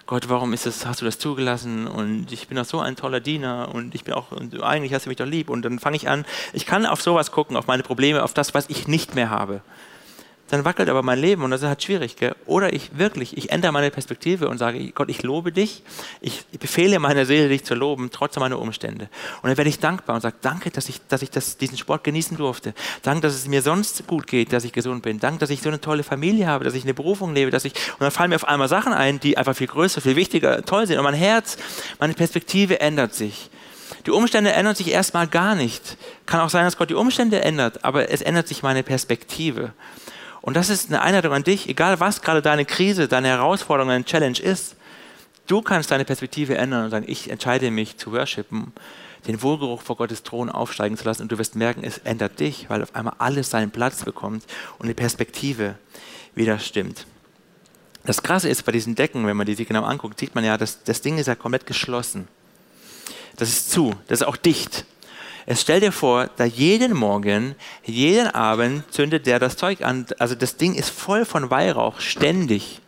Gott, 0.06 0.28
warum 0.28 0.52
ist 0.52 0.66
das, 0.66 0.86
hast 0.86 1.00
du 1.00 1.06
das 1.06 1.18
zugelassen 1.18 1.88
und 1.88 2.30
ich 2.34 2.50
bin 2.50 2.58
doch 2.58 2.66
so 2.66 2.82
ein 2.82 2.98
toller 2.98 3.22
Diener 3.22 3.70
und 3.74 3.96
ich 3.96 4.04
bin 4.04 4.14
auch, 4.14 4.34
und 4.34 4.62
eigentlich 4.62 4.94
hast 4.94 5.06
du 5.06 5.10
mich 5.10 5.18
doch 5.18 5.26
lieb 5.26 5.50
und 5.50 5.62
dann 5.62 5.80
fange 5.80 5.96
ich 5.96 6.10
an, 6.10 6.26
ich 6.52 6.66
kann 6.66 6.86
auf 6.86 7.02
sowas 7.02 7.32
gucken, 7.32 7.56
auf 7.56 7.68
meine 7.68 7.84
Probleme, 7.84 8.22
auf 8.22 8.34
das, 8.34 8.54
was 8.54 8.66
ich 8.68 8.86
nicht 8.86 9.16
mehr 9.16 9.30
habe 9.30 9.62
dann 10.52 10.66
wackelt 10.66 10.90
aber 10.90 11.02
mein 11.02 11.18
Leben 11.18 11.44
und 11.44 11.52
das 11.52 11.62
ist 11.62 11.68
halt 11.68 11.82
schwierig. 11.82 12.18
Gell? 12.18 12.36
Oder 12.46 12.74
ich 12.74 12.98
wirklich, 12.98 13.38
ich 13.38 13.52
ändere 13.52 13.72
meine 13.72 13.90
Perspektive 13.90 14.50
und 14.50 14.58
sage, 14.58 14.92
Gott, 14.92 15.10
ich 15.10 15.24
lobe 15.24 15.52
dich, 15.54 15.82
ich 16.20 16.46
befehle 16.60 17.00
meiner 17.00 17.26
Seele, 17.26 17.48
dich 17.48 17.64
zu 17.64 17.74
loben, 17.74 18.10
trotz 18.12 18.36
meiner 18.38 18.60
Umstände. 18.60 19.10
Und 19.42 19.50
dann 19.50 19.58
werde 19.58 19.70
ich 19.70 19.80
dankbar 19.80 20.16
und 20.16 20.22
sage, 20.22 20.36
danke, 20.42 20.70
dass 20.70 20.90
ich, 20.90 21.00
dass 21.08 21.22
ich 21.22 21.32
das, 21.32 21.58
diesen 21.58 21.78
Sport 21.78 22.04
genießen 22.04 22.36
durfte. 22.36 22.74
Danke, 23.02 23.22
dass 23.22 23.34
es 23.34 23.48
mir 23.48 23.62
sonst 23.62 24.06
gut 24.08 24.28
geht, 24.28 24.52
dass 24.52 24.66
ich 24.66 24.74
gesund 24.74 25.04
bin. 25.04 25.20
Danke, 25.20 25.40
dass 25.40 25.50
ich 25.50 25.62
so 25.62 25.70
eine 25.70 25.80
tolle 25.80 26.04
Familie 26.04 26.48
habe, 26.48 26.66
dass 26.66 26.74
ich 26.74 26.84
eine 26.84 26.94
Berufung 26.94 27.34
lebe, 27.34 27.50
dass 27.50 27.64
ich, 27.64 27.74
und 27.74 28.02
dann 28.02 28.12
fallen 28.12 28.30
mir 28.30 28.36
auf 28.36 28.48
einmal 28.48 28.68
Sachen 28.68 28.92
ein, 28.92 29.22
die 29.22 29.38
einfach 29.38 29.56
viel 29.56 29.68
größer, 29.68 30.02
viel 30.02 30.18
wichtiger, 30.18 30.64
toll 30.64 30.86
sind. 30.86 30.98
Und 30.98 31.06
mein 31.06 31.14
Herz, 31.14 31.58
meine 32.00 32.14
Perspektive 32.14 32.82
ändert 32.82 33.14
sich. 33.14 33.50
Die 34.06 34.12
Umstände 34.12 34.52
ändern 34.52 34.76
sich 34.76 34.90
erstmal 34.90 35.28
gar 35.28 35.56
nicht. 35.56 35.98
Kann 36.26 36.42
auch 36.42 36.50
sein, 36.50 36.66
dass 36.66 36.78
Gott 36.78 36.90
die 36.90 36.96
Umstände 36.96 37.42
ändert, 37.42 37.86
aber 37.86 38.10
es 38.10 38.22
ändert 38.22 38.48
sich 38.48 38.64
meine 38.64 38.84
Perspektive. 38.84 39.74
Und 40.42 40.56
das 40.56 40.70
ist 40.70 40.90
eine 40.90 41.02
Einladung 41.02 41.34
an 41.34 41.44
dich, 41.44 41.70
egal 41.70 42.00
was 42.00 42.22
gerade 42.22 42.42
deine 42.42 42.66
Krise, 42.66 43.08
deine 43.08 43.28
Herausforderung, 43.28 43.90
deine 43.90 44.06
Challenge 44.06 44.40
ist. 44.40 44.76
Du 45.48 45.62
kannst 45.62 45.92
deine 45.92 46.06
Perspektive 46.06 46.58
ändern 46.58 46.86
und 46.86 46.92
sagen, 46.92 47.06
ich 47.08 47.30
entscheide 47.30 47.72
mich 47.72 47.98
zu 47.98 48.12
worshipen, 48.12 48.74
den 49.28 49.42
Wohlgeruch 49.42 49.82
vor 49.82 49.98
Gottes 49.98 50.24
Thron 50.24 50.50
aufsteigen 50.50 50.98
zu 50.98 51.06
lassen 51.06 51.24
und 51.24 51.32
du 51.32 51.38
wirst 51.38 51.56
merken, 51.56 51.84
es 51.84 52.00
ändert 52.00 52.40
dich, 52.40 52.70
weil 52.70 52.82
auf 52.82 52.96
einmal 52.96 53.14
alles 53.20 53.50
seinen 53.50 53.70
Platz 53.70 54.04
bekommt 54.04 54.44
und 54.80 54.88
die 54.88 54.94
Perspektive 54.94 55.76
wieder 56.34 56.58
stimmt. 56.58 57.06
Das 58.04 58.24
Krasse 58.24 58.50
ist 58.50 58.66
bei 58.66 58.72
diesen 58.72 58.96
Decken, 58.96 59.28
wenn 59.28 59.38
man 59.38 59.46
die 59.46 59.54
sich 59.54 59.68
genau 59.68 59.84
anguckt, 59.84 60.20
sieht 60.20 60.34
man 60.34 60.44
ja, 60.44 60.58
dass 60.58 60.84
das 60.84 61.02
Ding 61.02 61.20
ist 61.20 61.28
ja 61.28 61.36
komplett 61.36 61.68
geschlossen. 61.68 62.28
Das 63.38 63.50
ist 63.50 63.72
zu, 63.72 63.94
das 64.08 64.22
ist 64.22 64.28
auch 64.28 64.38
dicht. 64.38 64.86
Es 65.46 65.62
stell 65.62 65.80
dir 65.80 65.92
vor, 65.92 66.30
da 66.38 66.46
jeden 66.46 66.94
Morgen, 66.94 67.56
jeden 67.84 68.28
Abend 68.28 68.92
zündet 68.94 69.26
der 69.26 69.40
das 69.40 69.58
Zeug 69.58 69.82
an. 69.84 70.06
Also 70.20 70.36
das 70.36 70.58
Ding 70.58 70.76
ist 70.76 70.90
voll 70.90 71.26
von 71.26 71.50
Weihrauch, 71.50 72.00
ständig. 72.00 72.82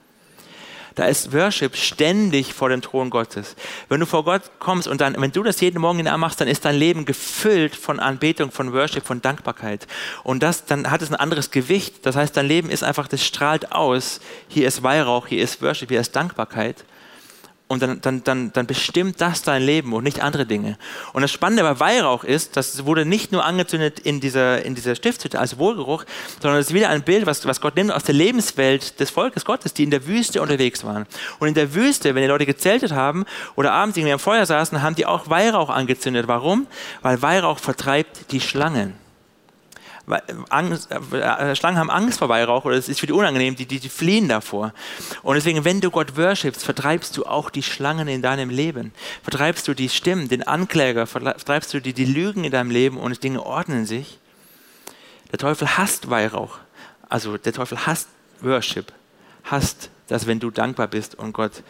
Da 0.95 1.05
ist 1.05 1.33
Worship 1.33 1.75
ständig 1.75 2.53
vor 2.53 2.69
dem 2.69 2.81
Thron 2.81 3.09
Gottes. 3.09 3.55
Wenn 3.89 3.99
du 3.99 4.05
vor 4.05 4.23
Gott 4.23 4.43
kommst 4.59 4.87
und 4.87 5.01
dann, 5.01 5.19
wenn 5.19 5.31
du 5.31 5.41
das 5.41 5.59
jeden 5.59 5.81
Morgen 5.81 6.03
machst, 6.19 6.39
dann 6.39 6.47
ist 6.47 6.65
dein 6.65 6.75
Leben 6.75 7.05
gefüllt 7.05 7.75
von 7.75 7.99
Anbetung, 7.99 8.51
von 8.51 8.73
Worship, 8.73 9.03
von 9.03 9.21
Dankbarkeit. 9.21 9.87
Und 10.23 10.43
das, 10.43 10.65
dann 10.65 10.91
hat 10.91 11.01
es 11.01 11.09
ein 11.09 11.15
anderes 11.15 11.49
Gewicht. 11.49 12.05
Das 12.05 12.15
heißt, 12.15 12.37
dein 12.37 12.47
Leben 12.47 12.69
ist 12.69 12.83
einfach, 12.83 13.07
das 13.07 13.25
strahlt 13.25 13.71
aus. 13.71 14.19
Hier 14.47 14.67
ist 14.67 14.83
Weihrauch, 14.83 15.27
hier 15.27 15.43
ist 15.43 15.61
Worship, 15.63 15.89
hier 15.89 16.01
ist 16.01 16.15
Dankbarkeit. 16.15 16.85
Und 17.69 17.81
dann, 17.81 18.01
dann, 18.01 18.23
dann, 18.23 18.53
dann 18.53 18.67
bestimmt 18.67 19.19
das 19.19 19.41
dein 19.41 19.63
Leben 19.63 19.93
und 19.93 20.03
nicht 20.03 20.21
andere 20.21 20.45
Dinge. 20.45 20.77
Und 21.13 21.21
das 21.21 21.31
Spannende 21.31 21.63
bei 21.63 21.79
Weihrauch 21.79 22.23
ist, 22.23 22.55
das 22.55 22.85
wurde 22.85 23.05
nicht 23.05 23.31
nur 23.31 23.45
angezündet 23.45 23.99
in 23.99 24.19
dieser, 24.19 24.63
in 24.63 24.75
dieser 24.75 24.95
Stiftshütte 24.95 25.39
als 25.39 25.57
Wohlgeruch, 25.57 26.03
sondern 26.41 26.59
es 26.59 26.67
ist 26.67 26.73
wieder 26.73 26.89
ein 26.89 27.03
Bild, 27.03 27.25
was, 27.25 27.45
was 27.47 27.61
Gott 27.61 27.75
nimmt 27.75 27.91
aus 27.91 28.03
der 28.03 28.15
Lebenswelt 28.15 28.99
des 28.99 29.09
Volkes 29.09 29.45
Gottes, 29.45 29.73
die 29.73 29.83
in 29.83 29.91
der 29.91 30.05
Wüste 30.05 30.41
unterwegs 30.41 30.83
waren. 30.83 31.07
Und 31.39 31.47
in 31.47 31.53
der 31.53 31.73
Wüste, 31.73 32.13
wenn 32.13 32.21
die 32.21 32.27
Leute 32.27 32.45
gezeltet 32.45 32.91
haben 32.91 33.25
oder 33.55 33.71
abends 33.71 33.97
irgendwie 33.97 34.13
am 34.13 34.19
Feuer 34.19 34.45
saßen, 34.45 34.81
haben 34.81 34.95
die 34.95 35.05
auch 35.05 35.29
Weihrauch 35.29 35.69
angezündet. 35.69 36.27
Warum? 36.27 36.67
Weil 37.01 37.21
Weihrauch 37.21 37.59
vertreibt 37.59 38.31
die 38.31 38.41
Schlangen. 38.41 39.02
Angst, 40.49 40.91
äh, 40.91 41.55
Schlangen 41.55 41.77
haben 41.77 41.89
Angst 41.89 42.19
vor 42.19 42.27
Weihrauch 42.27 42.65
oder 42.65 42.75
es 42.75 42.89
ist 42.89 42.99
für 42.99 43.07
die 43.07 43.13
unangenehm, 43.13 43.55
die, 43.55 43.65
die, 43.65 43.79
die, 43.79 43.87
fliehen 43.87 44.27
davor. 44.27 44.73
Und 45.21 45.35
deswegen, 45.35 45.63
wenn 45.63 45.79
du 45.79 45.91
Gott 45.91 46.17
worshipst, 46.17 46.63
vertreibst 46.63 47.15
du 47.15 47.25
auch 47.25 47.49
die 47.49 47.63
Schlangen 47.63 48.09
in 48.09 48.21
deinem 48.21 48.49
Leben. 48.49 48.91
Vertreibst 49.21 49.67
du 49.67 49.73
die 49.73 49.87
Stimmen, 49.87 50.27
den 50.27 50.43
Ankläger, 50.43 51.07
vertreibst 51.07 51.73
du 51.73 51.79
die, 51.79 51.93
die 51.93 52.05
Lügen 52.05 52.43
in 52.43 52.51
deinem 52.51 52.69
Leben 52.69 52.97
und 52.97 53.23
Dinge 53.23 53.45
ordnen 53.45 53.85
sich. 53.85 54.19
Der 55.31 55.39
Teufel 55.39 55.77
hasst 55.77 56.09
Weihrauch. 56.09 56.57
Also 57.07 57.37
der 57.37 57.53
Teufel 57.53 57.85
hasst 57.85 58.09
Worship. 58.41 58.91
Hasst 59.45 59.89
das, 60.07 60.27
wenn 60.27 60.39
du 60.39 60.51
dankbar 60.51 60.87
bist 60.87 61.15
und 61.15 61.31
Gott 61.31 61.63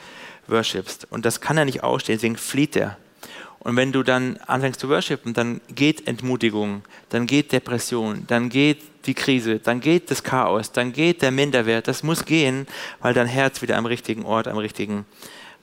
worshipst. 0.47 1.07
Und 1.11 1.25
das 1.25 1.39
kann 1.39 1.57
er 1.57 1.65
nicht 1.65 1.83
ausstehen, 1.83 2.17
deswegen 2.17 2.37
flieht 2.37 2.75
er. 2.75 2.97
Und 3.63 3.77
wenn 3.77 3.93
du 3.93 4.03
dann 4.03 4.37
anfängst 4.45 4.79
zu 4.79 4.89
worshipen, 4.89 5.33
dann 5.33 5.61
geht 5.73 6.05
Entmutigung, 6.05 6.83
dann 7.09 7.25
geht 7.25 7.53
Depression, 7.53 8.25
dann 8.27 8.49
geht 8.49 8.81
die 9.05 9.13
Krise, 9.13 9.59
dann 9.59 9.79
geht 9.79 10.11
das 10.11 10.23
Chaos, 10.23 10.71
dann 10.71 10.91
geht 10.91 11.21
der 11.21 11.31
Minderwert. 11.31 11.87
Das 11.87 12.03
muss 12.03 12.25
gehen, 12.25 12.67
weil 12.99 13.13
dein 13.13 13.27
Herz 13.27 13.61
wieder 13.61 13.77
am 13.77 13.85
richtigen 13.85 14.25
Ort, 14.25 14.47
am 14.47 14.57
richtigen 14.57 15.05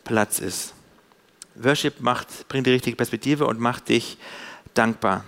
Platz 0.04 0.38
ist. 0.38 0.72
Worship 1.56 2.00
macht, 2.00 2.48
bringt 2.48 2.66
die 2.66 2.70
richtige 2.70 2.96
Perspektive 2.96 3.46
und 3.46 3.60
macht 3.60 3.90
dich 3.90 4.16
dankbar. 4.72 5.24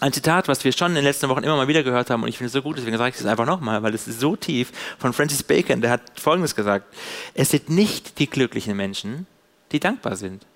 Ein 0.00 0.12
Zitat, 0.12 0.46
was 0.46 0.62
wir 0.62 0.70
schon 0.70 0.92
in 0.92 0.96
den 0.96 1.04
letzten 1.04 1.28
Wochen 1.28 1.42
immer 1.42 1.56
mal 1.56 1.66
wieder 1.66 1.82
gehört 1.82 2.10
haben 2.10 2.22
und 2.22 2.28
ich 2.28 2.38
finde 2.38 2.46
es 2.46 2.52
so 2.52 2.62
gut, 2.62 2.78
deswegen 2.78 2.96
sage 2.96 3.10
ich 3.10 3.20
es 3.20 3.26
einfach 3.26 3.46
nochmal, 3.46 3.82
weil 3.82 3.94
es 3.94 4.06
ist 4.06 4.20
so 4.20 4.36
tief, 4.36 4.70
von 5.00 5.12
Francis 5.12 5.42
Bacon, 5.42 5.80
der 5.80 5.90
hat 5.90 6.02
Folgendes 6.14 6.54
gesagt. 6.54 6.86
Es 7.34 7.50
sind 7.50 7.68
nicht 7.68 8.20
die 8.20 8.30
glücklichen 8.30 8.76
Menschen, 8.76 9.26
die 9.72 9.80
dankbar 9.80 10.14
sind. 10.14 10.46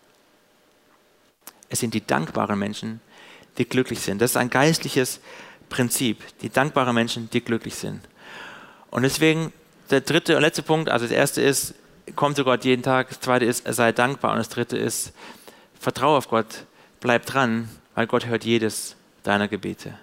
Es 1.72 1.80
sind 1.80 1.94
die 1.94 2.06
dankbaren 2.06 2.58
Menschen, 2.58 3.00
die 3.56 3.64
glücklich 3.64 4.00
sind. 4.00 4.20
Das 4.20 4.32
ist 4.32 4.36
ein 4.36 4.50
geistliches 4.50 5.20
Prinzip. 5.70 6.22
Die 6.42 6.50
dankbaren 6.50 6.94
Menschen, 6.94 7.30
die 7.30 7.40
glücklich 7.40 7.74
sind. 7.74 8.00
Und 8.90 9.02
deswegen 9.04 9.54
der 9.90 10.02
dritte 10.02 10.36
und 10.36 10.42
letzte 10.42 10.62
Punkt, 10.62 10.90
also 10.90 11.06
das 11.06 11.12
erste 11.12 11.40
ist, 11.40 11.74
komm 12.14 12.34
zu 12.34 12.44
Gott 12.44 12.66
jeden 12.66 12.82
Tag. 12.82 13.08
Das 13.08 13.20
zweite 13.20 13.46
ist, 13.46 13.66
sei 13.66 13.90
dankbar. 13.92 14.32
Und 14.32 14.38
das 14.38 14.50
dritte 14.50 14.76
ist, 14.76 15.12
vertraue 15.80 16.18
auf 16.18 16.28
Gott, 16.28 16.66
bleib 17.00 17.24
dran, 17.24 17.70
weil 17.94 18.06
Gott 18.06 18.26
hört 18.26 18.44
jedes 18.44 18.94
deiner 19.22 19.48
Gebete. 19.48 19.94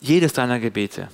Jedes 0.00 0.32
deiner 0.32 0.60
Gebete. 0.60 1.08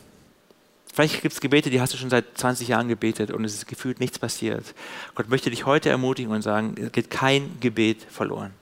Vielleicht 0.92 1.22
gibt 1.22 1.34
es 1.34 1.40
Gebete, 1.40 1.70
die 1.70 1.80
hast 1.80 1.92
du 1.92 1.98
schon 1.98 2.10
seit 2.10 2.38
20 2.38 2.68
Jahren 2.68 2.88
gebetet 2.88 3.32
und 3.32 3.44
es 3.44 3.54
ist 3.54 3.66
gefühlt 3.66 3.98
nichts 3.98 4.18
passiert. 4.20 4.74
Gott 5.16 5.28
möchte 5.28 5.50
dich 5.50 5.66
heute 5.66 5.88
ermutigen 5.88 6.32
und 6.32 6.42
sagen, 6.42 6.76
es 6.80 6.92
geht 6.92 7.10
kein 7.10 7.58
Gebet 7.60 8.06
verloren. 8.08 8.52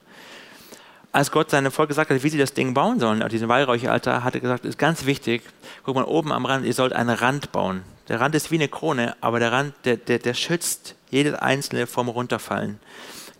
Als 1.12 1.30
Gott 1.30 1.50
seinem 1.50 1.72
Volk 1.72 1.88
gesagt 1.88 2.10
hat, 2.10 2.22
wie 2.22 2.28
sie 2.28 2.38
das 2.38 2.52
Ding 2.52 2.74
bauen 2.74 3.00
sollen, 3.00 3.22
also 3.22 3.32
diesen 3.32 3.48
Weihräucheraltar, 3.48 4.24
hat 4.24 4.34
er 4.34 4.40
gesagt, 4.40 4.64
ist 4.64 4.78
ganz 4.78 5.06
wichtig, 5.06 5.42
guck 5.82 5.94
mal, 5.94 6.04
oben 6.04 6.32
am 6.32 6.44
Rand, 6.44 6.66
ihr 6.66 6.74
sollt 6.74 6.92
einen 6.92 7.10
Rand 7.10 7.52
bauen. 7.52 7.82
Der 8.08 8.20
Rand 8.20 8.34
ist 8.34 8.50
wie 8.50 8.56
eine 8.56 8.68
Krone, 8.68 9.16
aber 9.20 9.38
der 9.38 9.52
Rand, 9.52 9.74
der, 9.84 9.96
der, 9.96 10.18
der 10.18 10.34
schützt 10.34 10.94
jedes 11.10 11.34
einzelne 11.34 11.86
vom 11.86 12.08
Runterfallen. 12.08 12.78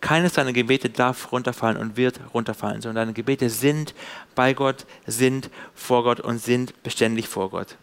Keines 0.01 0.35
deiner 0.35 0.53
Gebete 0.53 0.91
darf 0.91 1.33
runterfallen 1.33 1.77
und 1.77 1.97
wird 1.97 2.21
runterfallen, 2.33 2.81
sondern 2.81 3.07
deine 3.07 3.13
Gebete 3.13 3.51
sind 3.51 3.95
bei 4.35 4.55
Gott, 4.55 4.87
sind 5.07 5.51
vor 5.75 6.05
Gott 6.05 6.21
und 6.21 6.41
sind 6.41 6.83
beständig 6.83 7.29
vor 7.29 7.51
Gott. 7.51 7.77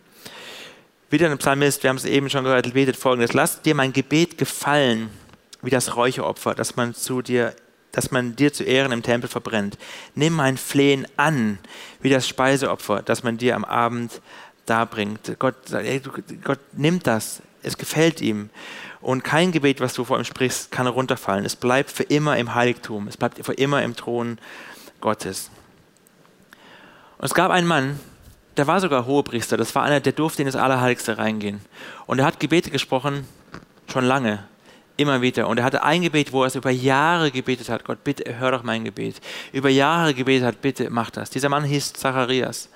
Wieder 1.10 1.30
ein 1.30 1.38
Psalmist, 1.38 1.84
wir 1.84 1.90
haben 1.90 1.98
es 1.98 2.06
eben 2.06 2.30
schon 2.30 2.46
gehört, 2.46 2.74
betet 2.74 2.96
folgendes: 2.96 3.34
Lass 3.34 3.62
dir 3.62 3.76
mein 3.76 3.92
Gebet 3.92 4.38
gefallen, 4.38 5.10
wie 5.62 5.70
das 5.70 5.96
Räucheropfer, 5.96 6.56
das 6.56 6.76
man 6.76 6.94
zu 6.94 7.22
dir 7.22 7.54
dass 7.96 8.12
man 8.12 8.36
dir 8.36 8.52
zu 8.52 8.64
Ehren 8.64 8.92
im 8.92 9.04
Tempel 9.04 9.30
verbrennt. 9.30 9.78
Nimm 10.16 10.34
mein 10.34 10.58
Flehen 10.58 11.08
an, 11.16 11.60
wie 12.02 12.10
das 12.10 12.28
Speiseopfer, 12.28 13.02
das 13.02 13.24
man 13.24 13.38
dir 13.38 13.56
am 13.56 13.64
Abend 13.64 14.22
darbringt. 14.66 15.36
Gott, 15.40 15.72
ey, 15.72 16.02
Gott 16.44 16.60
nimmt 16.74 17.08
das, 17.08 17.42
es 17.64 17.78
gefällt 17.78 18.22
ihm. 18.22 18.50
Und 19.02 19.24
kein 19.24 19.52
Gebet, 19.52 19.80
was 19.80 19.94
du 19.94 20.04
vor 20.04 20.18
ihm 20.18 20.26
sprichst, 20.26 20.72
kann 20.72 20.88
runterfallen. 20.88 21.46
Es 21.46 21.56
bleibt 21.56 21.90
für 21.92 22.04
immer 22.04 22.38
im 22.38 22.54
Heiligtum, 22.54 23.08
es 23.08 23.18
bleibt 23.18 23.44
für 23.44 23.54
immer 23.54 23.84
im 23.84 23.96
Thron 23.96 24.40
Gottes. 25.00 25.50
Und 27.18 27.26
es 27.26 27.34
gab 27.34 27.52
einen 27.52 27.68
Mann, 27.68 28.00
der 28.58 28.68
war 28.68 28.82
sogar 28.82 29.06
Hohepriester, 29.06 29.58
das 29.58 29.74
war 29.76 29.84
einer, 29.84 30.00
der 30.00 30.14
durfte 30.14 30.42
in 30.42 30.48
das 30.48 30.56
Allerheiligste 30.56 31.18
reingehen. 31.18 31.62
Und 32.08 32.20
er 32.20 32.26
hat 32.26 32.40
Gebete 32.40 32.72
gesprochen, 32.72 33.28
schon 33.92 34.06
lange, 34.06 34.44
immer 34.98 35.22
wieder. 35.22 35.48
Und 35.48 35.58
er 35.58 35.64
hatte 35.64 35.84
ein 35.84 36.02
Gebet, 36.02 36.32
wo 36.32 36.44
er 36.44 36.48
es 36.48 36.56
über 36.56 36.72
Jahre 36.72 37.32
gebetet 37.32 37.70
hat, 37.70 37.84
Gott, 37.84 38.04
bitte 38.04 38.38
hör 38.40 38.52
doch 38.52 38.64
mein 38.64 38.84
Gebet. 38.86 39.16
Über 39.52 39.70
Jahre 39.70 40.14
gebetet 40.14 40.46
hat, 40.46 40.62
bitte 40.62 40.90
mach 40.90 41.10
das. 41.10 41.30
Dieser 41.30 41.50
Mann 41.50 41.64
hieß 41.64 41.94
Zacharias. 41.94 42.70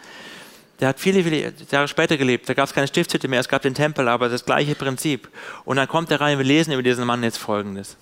Der 0.80 0.90
hat 0.90 1.00
viele, 1.00 1.24
viele 1.24 1.54
Jahre 1.72 1.88
später 1.88 2.18
gelebt. 2.18 2.48
Da 2.48 2.54
gab 2.54 2.66
es 2.68 2.74
keine 2.74 2.88
Stiftshütte 2.88 3.28
mehr, 3.28 3.42
es 3.42 3.50
gab 3.50 3.62
den 3.62 3.74
Tempel, 3.74 4.08
aber 4.08 4.30
das 4.30 4.46
gleiche 4.46 4.76
Prinzip. 4.76 5.30
Und 5.66 5.78
dann 5.78 5.88
kommt 5.88 6.10
er 6.12 6.22
rein, 6.22 6.38
wir 6.38 6.46
lesen 6.46 6.72
über 6.72 6.84
diesen 6.84 7.06
Mann 7.06 7.24
jetzt 7.24 7.38
Folgendes. 7.38 7.98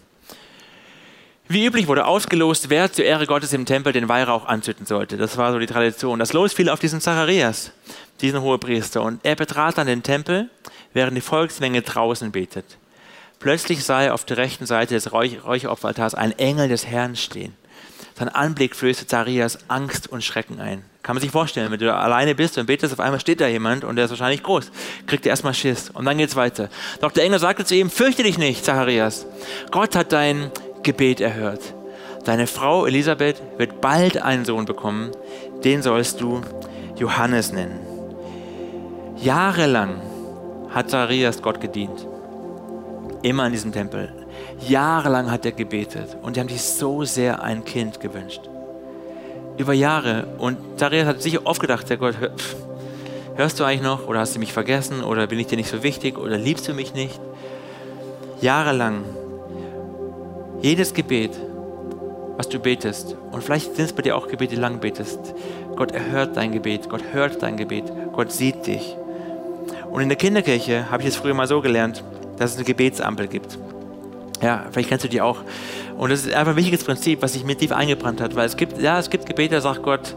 Wie 1.49 1.65
üblich 1.65 1.87
wurde 1.87 2.05
ausgelost, 2.05 2.69
wer 2.69 2.91
zur 2.91 3.05
Ehre 3.05 3.25
Gottes 3.25 3.53
im 3.53 3.65
Tempel 3.65 3.93
den 3.93 4.09
Weihrauch 4.09 4.45
anzünden 4.45 4.85
sollte. 4.85 5.15
Das 5.15 5.37
war 5.37 5.53
so 5.53 5.59
die 5.59 5.65
Tradition. 5.65 6.19
Das 6.19 6.33
Los 6.33 6.53
fiel 6.53 6.69
auf 6.69 6.79
diesen 6.79 6.99
Zacharias, 6.99 7.71
diesen 8.19 8.41
Hohepriester. 8.41 9.01
Und 9.01 9.21
er 9.23 9.35
betrat 9.35 9.77
dann 9.77 9.87
den 9.87 10.03
Tempel, 10.03 10.49
während 10.93 11.15
die 11.15 11.21
Volksmenge 11.21 11.81
draußen 11.81 12.31
betet. 12.31 12.77
Plötzlich 13.39 13.83
sah 13.83 14.01
er 14.01 14.13
auf 14.13 14.25
der 14.25 14.37
rechten 14.37 14.65
Seite 14.65 14.95
des 14.95 15.11
Räucheropferaltars 15.13 16.15
einen 16.15 16.37
Engel 16.39 16.69
des 16.69 16.87
Herrn 16.87 17.15
stehen. 17.15 17.53
Sein 18.17 18.29
Anblick 18.29 18.75
flößte 18.75 19.05
Zacharias 19.05 19.59
Angst 19.67 20.07
und 20.07 20.23
Schrecken 20.23 20.59
ein. 20.59 20.83
Kann 21.03 21.15
man 21.15 21.21
sich 21.21 21.29
vorstellen, 21.29 21.71
wenn 21.71 21.79
du 21.79 21.85
da 21.85 21.99
alleine 21.99 22.33
bist 22.33 22.57
und 22.57 22.65
betest, 22.65 22.91
auf 22.91 22.99
einmal 22.99 23.19
steht 23.19 23.39
da 23.39 23.47
jemand 23.47 23.83
und 23.83 23.95
der 23.95 24.05
ist 24.05 24.11
wahrscheinlich 24.11 24.41
groß. 24.41 24.71
Kriegt 25.05 25.25
er 25.27 25.29
erstmal 25.29 25.53
Schiss 25.53 25.91
und 25.91 26.05
dann 26.05 26.17
geht's 26.17 26.35
weiter. 26.35 26.69
Doch 26.99 27.11
der 27.11 27.25
Engel 27.25 27.37
sagte 27.37 27.63
zu 27.63 27.75
ihm, 27.75 27.91
fürchte 27.91 28.23
dich 28.23 28.39
nicht, 28.39 28.65
Zacharias. 28.65 29.27
Gott 29.69 29.95
hat 29.95 30.11
dein 30.13 30.51
Gebet 30.81 31.21
erhört. 31.21 31.61
Deine 32.25 32.47
Frau 32.47 32.87
Elisabeth 32.87 33.41
wird 33.57 33.81
bald 33.81 34.17
einen 34.17 34.45
Sohn 34.45 34.65
bekommen. 34.65 35.11
Den 35.63 35.83
sollst 35.83 36.19
du 36.19 36.41
Johannes 36.97 37.51
nennen. 37.53 37.79
Jahrelang 39.17 40.01
hat 40.71 40.89
Zacharias 40.89 41.41
Gott 41.43 41.61
gedient. 41.61 42.05
Immer 43.23 43.47
in 43.47 43.51
diesem 43.51 43.71
Tempel. 43.71 44.11
Jahrelang 44.67 45.31
hat 45.31 45.45
er 45.45 45.51
gebetet 45.51 46.17
und 46.21 46.35
die 46.35 46.39
haben 46.39 46.49
sich 46.49 46.61
so 46.61 47.03
sehr 47.03 47.41
ein 47.41 47.65
Kind 47.65 47.99
gewünscht. 47.99 48.41
Über 49.57 49.73
Jahre. 49.73 50.27
Und 50.37 50.57
Zacharias 50.77 51.07
hat 51.07 51.21
sich 51.21 51.45
oft 51.45 51.59
gedacht, 51.59 51.89
der 51.89 51.97
Gott, 51.97 52.15
hörst 53.35 53.59
du 53.59 53.63
eigentlich 53.63 53.81
noch 53.81 54.07
oder 54.07 54.19
hast 54.19 54.35
du 54.35 54.39
mich 54.39 54.53
vergessen 54.53 55.03
oder 55.03 55.27
bin 55.27 55.39
ich 55.39 55.47
dir 55.47 55.57
nicht 55.57 55.69
so 55.69 55.83
wichtig 55.83 56.17
oder 56.17 56.37
liebst 56.37 56.67
du 56.67 56.73
mich 56.73 56.93
nicht? 56.93 57.19
Jahrelang. 58.41 59.03
Jedes 60.61 60.93
Gebet, 60.93 61.31
was 62.35 62.49
du 62.49 62.59
betest, 62.59 63.15
und 63.31 63.43
vielleicht 63.43 63.75
sind 63.75 63.85
es 63.85 63.93
bei 63.93 64.03
dir 64.03 64.15
auch 64.15 64.27
Gebete, 64.27 64.55
die 64.55 64.61
lang 64.61 64.79
betest, 64.79 65.19
Gott 65.75 65.91
erhört 65.91 66.37
dein 66.37 66.51
Gebet, 66.51 66.89
Gott 66.89 67.03
hört 67.11 67.41
dein 67.41 67.57
Gebet, 67.57 67.85
Gott 68.13 68.31
sieht 68.31 68.65
dich. 68.65 68.95
Und 69.91 70.01
in 70.01 70.09
der 70.09 70.17
Kinderkirche 70.17 70.89
habe 70.91 71.03
ich 71.03 71.09
es 71.09 71.15
früher 71.15 71.33
mal 71.33 71.47
so 71.47 71.61
gelernt, 71.61 72.03
dass 72.37 72.51
es 72.51 72.57
eine 72.57 72.65
Gebetsampel 72.65 73.27
gibt. 73.27 73.57
Ja, 74.41 74.65
vielleicht 74.71 74.89
kennst 74.89 75.03
du 75.03 75.09
die 75.09 75.21
auch. 75.21 75.37
Und 75.97 76.11
das 76.11 76.25
ist 76.25 76.33
einfach 76.33 76.53
ein 76.53 76.57
wichtiges 76.57 76.83
Prinzip, 76.83 77.21
was 77.21 77.33
sich 77.33 77.43
mir 77.43 77.57
tief 77.57 77.71
eingebrannt 77.71 78.21
hat, 78.21 78.35
weil 78.35 78.45
es 78.45 78.55
gibt, 78.55 78.79
ja, 78.79 78.99
es 78.99 79.09
gibt 79.09 79.25
Gebete, 79.25 79.55
da 79.55 79.61
sagt 79.61 79.81
Gott, 79.81 80.15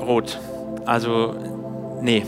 rot. 0.00 0.38
Also, 0.86 1.34
nee. 2.00 2.24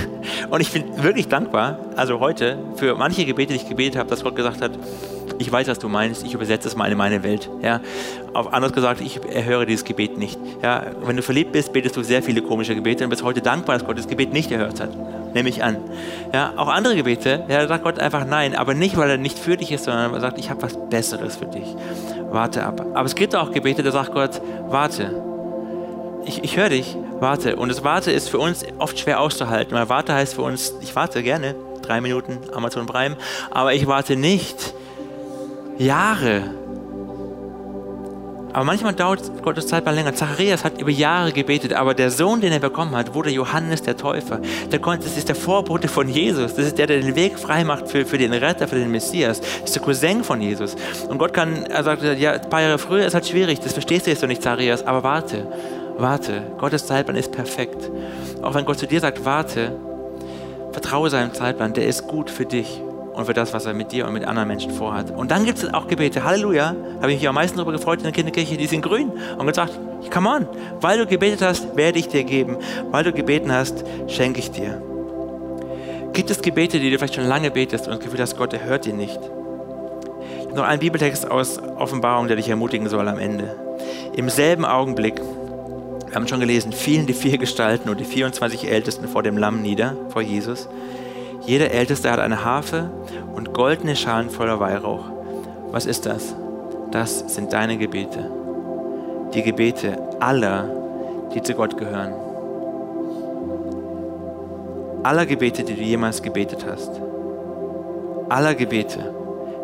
Und 0.50 0.60
ich 0.60 0.72
bin 0.72 1.02
wirklich 1.02 1.28
dankbar, 1.28 1.78
also 1.96 2.18
heute, 2.18 2.58
für 2.76 2.94
manche 2.96 3.24
Gebete, 3.24 3.52
die 3.52 3.60
ich 3.60 3.68
gebetet 3.68 3.96
habe, 3.96 4.10
dass 4.10 4.22
Gott 4.24 4.36
gesagt 4.36 4.60
hat, 4.60 4.72
ich 5.38 5.52
weiß, 5.52 5.68
was 5.68 5.78
du 5.78 5.88
meinst, 5.88 6.24
ich 6.24 6.34
übersetze 6.34 6.66
es 6.66 6.76
mal 6.76 6.90
in 6.90 6.96
meine 6.96 7.22
Welt. 7.22 7.50
Ja? 7.62 7.80
Auf 8.32 8.52
anders 8.52 8.72
gesagt, 8.72 9.00
ich 9.00 9.20
erhöre 9.24 9.66
dieses 9.66 9.84
Gebet 9.84 10.16
nicht. 10.18 10.38
Ja? 10.62 10.86
Wenn 11.02 11.16
du 11.16 11.22
verliebt 11.22 11.52
bist, 11.52 11.72
betest 11.72 11.96
du 11.96 12.02
sehr 12.02 12.22
viele 12.22 12.42
komische 12.42 12.74
Gebete 12.74 13.04
und 13.04 13.10
bist 13.10 13.22
heute 13.22 13.42
dankbar, 13.42 13.76
dass 13.76 13.86
Gott 13.86 13.98
das 13.98 14.08
Gebet 14.08 14.32
nicht 14.32 14.50
erhört 14.50 14.80
hat. 14.80 14.90
Nehme 15.36 15.50
ich 15.50 15.62
an. 15.62 15.76
Ja? 16.32 16.54
Auch 16.56 16.68
andere 16.68 16.96
Gebete, 16.96 17.44
ja, 17.46 17.60
da 17.60 17.68
sagt 17.68 17.84
Gott 17.84 17.98
einfach 17.98 18.24
nein, 18.24 18.54
aber 18.54 18.72
nicht, 18.72 18.96
weil 18.96 19.10
er 19.10 19.18
nicht 19.18 19.38
für 19.38 19.58
dich 19.58 19.70
ist, 19.70 19.84
sondern 19.84 20.14
er 20.14 20.20
sagt, 20.20 20.38
ich 20.38 20.48
habe 20.48 20.62
was 20.62 20.78
Besseres 20.88 21.36
für 21.36 21.44
dich. 21.44 21.76
Warte 22.30 22.64
ab. 22.64 22.80
Aber 22.94 23.04
es 23.04 23.14
gibt 23.14 23.36
auch 23.36 23.52
Gebete, 23.52 23.82
da 23.82 23.92
sagt 23.92 24.14
Gott, 24.14 24.40
warte. 24.68 25.22
Ich, 26.24 26.42
ich 26.42 26.56
höre 26.56 26.70
dich, 26.70 26.96
warte. 27.20 27.56
Und 27.56 27.68
das 27.68 27.84
Warte 27.84 28.12
ist 28.12 28.30
für 28.30 28.38
uns 28.38 28.64
oft 28.78 28.98
schwer 28.98 29.20
auszuhalten, 29.20 29.76
weil 29.76 29.90
Warte 29.90 30.14
heißt 30.14 30.36
für 30.36 30.40
uns, 30.40 30.72
ich 30.80 30.96
warte 30.96 31.22
gerne, 31.22 31.54
drei 31.82 32.00
Minuten 32.00 32.38
Amazon 32.54 32.86
Prime, 32.86 33.18
aber 33.50 33.74
ich 33.74 33.86
warte 33.86 34.16
nicht 34.16 34.72
Jahre. 35.76 36.44
Aber 38.56 38.64
manchmal 38.64 38.94
dauert 38.94 39.42
Gottes 39.42 39.66
Zeit 39.66 39.84
mal 39.84 39.94
länger. 39.94 40.14
Zacharias 40.14 40.64
hat 40.64 40.80
über 40.80 40.90
Jahre 40.90 41.30
gebetet, 41.30 41.74
aber 41.74 41.92
der 41.92 42.10
Sohn, 42.10 42.40
den 42.40 42.52
er 42.52 42.58
bekommen 42.58 42.96
hat, 42.96 43.12
wurde 43.12 43.28
Johannes 43.28 43.82
der 43.82 43.98
Täufer. 43.98 44.40
Das 44.70 45.16
ist 45.18 45.28
der 45.28 45.36
Vorbote 45.36 45.88
von 45.88 46.08
Jesus. 46.08 46.54
Das 46.54 46.64
ist 46.64 46.78
der, 46.78 46.86
der 46.86 47.02
den 47.02 47.14
Weg 47.16 47.38
frei 47.38 47.64
macht 47.64 47.86
für, 47.86 48.06
für 48.06 48.16
den 48.16 48.32
Retter, 48.32 48.66
für 48.66 48.76
den 48.76 48.90
Messias. 48.90 49.42
Das 49.42 49.64
ist 49.64 49.74
der 49.74 49.82
Cousin 49.82 50.24
von 50.24 50.40
Jesus. 50.40 50.74
Und 51.06 51.18
Gott 51.18 51.34
kann, 51.34 51.66
er 51.66 51.84
sagt, 51.84 52.02
ja, 52.02 52.32
ein 52.32 52.48
paar 52.48 52.62
Jahre 52.62 52.78
früher 52.78 53.04
ist 53.04 53.12
halt 53.12 53.28
schwierig, 53.28 53.60
das 53.60 53.74
verstehst 53.74 54.06
du 54.06 54.10
jetzt 54.10 54.22
noch 54.22 54.28
nicht, 54.28 54.42
Zacharias, 54.42 54.86
aber 54.86 55.02
warte, 55.02 55.46
warte. 55.98 56.40
Gottes 56.56 56.86
Zeitplan 56.86 57.18
ist 57.18 57.32
perfekt. 57.32 57.90
Auch 58.40 58.54
wenn 58.54 58.64
Gott 58.64 58.78
zu 58.78 58.86
dir 58.86 59.00
sagt, 59.00 59.22
warte, 59.26 59.76
vertraue 60.72 61.10
seinem 61.10 61.34
Zeitplan, 61.34 61.74
der 61.74 61.86
ist 61.86 62.06
gut 62.06 62.30
für 62.30 62.46
dich 62.46 62.80
und 63.16 63.24
für 63.24 63.32
das, 63.32 63.54
was 63.54 63.64
er 63.64 63.72
mit 63.72 63.92
dir 63.92 64.06
und 64.06 64.12
mit 64.12 64.24
anderen 64.24 64.46
Menschen 64.46 64.70
vorhat. 64.70 65.10
Und 65.10 65.30
dann 65.30 65.46
gibt 65.46 65.58
es 65.58 65.72
auch 65.72 65.88
Gebete. 65.88 66.22
Halleluja. 66.22 66.76
Habe 67.00 67.12
ich 67.12 67.18
mich 67.18 67.28
am 67.28 67.34
meisten 67.34 67.56
darüber 67.56 67.72
gefreut 67.72 67.98
in 67.98 68.04
der 68.04 68.12
Kinderkirche. 68.12 68.58
Die 68.58 68.66
sind 68.66 68.82
grün. 68.82 69.10
Und 69.38 69.46
gesagt, 69.46 69.72
come 70.12 70.28
on. 70.28 70.46
Weil 70.82 70.98
du 70.98 71.06
gebetet 71.06 71.40
hast, 71.40 71.76
werde 71.76 71.98
ich 71.98 72.08
dir 72.08 72.24
geben. 72.24 72.58
Weil 72.90 73.04
du 73.04 73.12
gebeten 73.12 73.50
hast, 73.50 73.84
schenke 74.06 74.40
ich 74.40 74.50
dir. 74.50 74.82
Gibt 76.12 76.30
es 76.30 76.42
Gebete, 76.42 76.78
die 76.78 76.90
du 76.90 76.98
vielleicht 76.98 77.14
schon 77.14 77.24
lange 77.24 77.50
betest 77.50 77.86
und 77.86 77.94
das 77.94 78.00
Gefühl 78.00 78.20
hast, 78.20 78.36
Gott 78.36 78.52
erhört 78.52 78.84
dir 78.84 78.92
nicht? 78.92 79.18
Ich 79.18 80.46
habe 80.46 80.54
noch 80.54 80.64
einen 80.64 80.80
Bibeltext 80.80 81.30
aus 81.30 81.58
Offenbarung, 81.58 82.26
der 82.26 82.36
dich 82.36 82.50
ermutigen 82.50 82.88
soll 82.88 83.08
am 83.08 83.18
Ende. 83.18 83.54
Im 84.14 84.28
selben 84.28 84.66
Augenblick, 84.66 85.20
wir 86.06 86.14
haben 86.14 86.28
schon 86.28 86.40
gelesen, 86.40 86.72
fielen 86.72 87.06
die 87.06 87.14
vier 87.14 87.38
Gestalten 87.38 87.88
und 87.88 87.98
die 87.98 88.04
24 88.04 88.70
Ältesten 88.70 89.08
vor 89.08 89.22
dem 89.22 89.38
Lamm 89.38 89.62
nieder, 89.62 89.96
vor 90.10 90.20
Jesus. 90.20 90.68
Jeder 91.46 91.70
Älteste 91.70 92.10
hat 92.10 92.18
eine 92.18 92.44
Harfe 92.44 92.90
und 93.36 93.54
goldene 93.54 93.94
Schalen 93.94 94.30
voller 94.30 94.58
Weihrauch. 94.58 95.04
Was 95.70 95.86
ist 95.86 96.04
das? 96.04 96.34
Das 96.90 97.20
sind 97.32 97.52
deine 97.52 97.78
Gebete. 97.78 98.28
Die 99.32 99.42
Gebete 99.42 99.96
aller, 100.18 100.68
die 101.32 101.42
zu 101.42 101.54
Gott 101.54 101.76
gehören. 101.78 102.12
Aller 105.04 105.24
Gebete, 105.24 105.62
die 105.62 105.76
du 105.76 105.82
jemals 105.82 106.20
gebetet 106.20 106.66
hast. 106.68 107.00
Aller 108.28 108.56
Gebete 108.56 109.14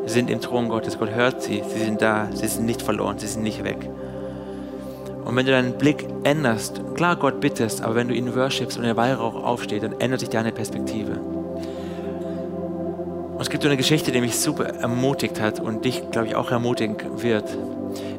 sind 0.07 0.31
im 0.31 0.41
Thron 0.41 0.69
Gottes. 0.69 1.01
Gott 1.01 1.11
hört 1.11 1.43
sie. 1.43 1.65
Sie 1.67 1.85
sind 1.85 2.01
da. 2.01 2.29
Sie 2.33 2.47
sind 2.47 2.65
nicht 2.65 2.83
verloren. 2.83 3.19
Sie 3.19 3.27
sind 3.27 3.43
nicht 3.43 3.65
weg. 3.65 3.91
Und 5.25 5.35
wenn 5.35 5.47
du 5.47 5.53
deinen 5.53 5.79
Blick 5.79 6.07
änderst, 6.23 6.81
klar, 6.95 7.17
Gott 7.17 7.41
bittest, 7.41 7.83
aber 7.83 7.97
wenn 7.97 8.07
du 8.07 8.15
ihn 8.15 8.37
worshipst 8.37 8.79
und 8.79 8.85
der 8.85 8.97
Weihrauch 8.97 9.35
aufsteht, 9.35 9.83
dann 9.83 10.01
ändert 10.01 10.21
sich 10.21 10.29
deine 10.29 10.53
Perspektive. 10.53 11.42
Und 13.43 13.47
es 13.47 13.51
gibt 13.51 13.67
eine 13.67 13.77
Geschichte, 13.77 14.13
die 14.13 14.21
mich 14.21 14.39
super 14.39 14.67
ermutigt 14.67 15.41
hat 15.41 15.59
und 15.59 15.85
dich, 15.85 16.13
glaube 16.13 16.29
ich, 16.29 16.37
auch 16.37 16.53
ermutigen 16.53 16.97
wird. 17.23 17.43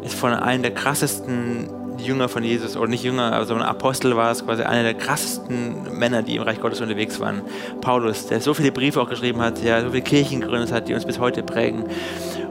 Ist 0.03 0.15
von 0.15 0.33
einem 0.33 0.63
der 0.63 0.73
krassesten 0.73 1.69
Jünger 1.97 2.27
von 2.27 2.43
Jesus, 2.43 2.75
oder 2.75 2.89
nicht 2.89 3.05
Jünger, 3.05 3.31
aber 3.31 3.45
so 3.45 3.55
ein 3.55 3.61
Apostel 3.61 4.17
war 4.17 4.31
es, 4.31 4.43
quasi 4.43 4.63
einer 4.63 4.83
der 4.83 4.95
krassesten 4.95 5.97
Männer, 5.97 6.23
die 6.23 6.35
im 6.35 6.41
Reich 6.41 6.59
Gottes 6.59 6.81
unterwegs 6.81 7.21
waren. 7.21 7.41
Paulus, 7.79 8.27
der 8.27 8.41
so 8.41 8.53
viele 8.53 8.73
Briefe 8.73 8.99
auch 8.99 9.07
geschrieben 9.07 9.39
hat, 9.39 9.63
ja, 9.63 9.79
so 9.79 9.91
viele 9.91 10.01
Kirchen 10.01 10.41
gegründet 10.41 10.73
hat, 10.73 10.89
die 10.89 10.93
uns 10.93 11.05
bis 11.05 11.19
heute 11.19 11.41
prägen. 11.41 11.85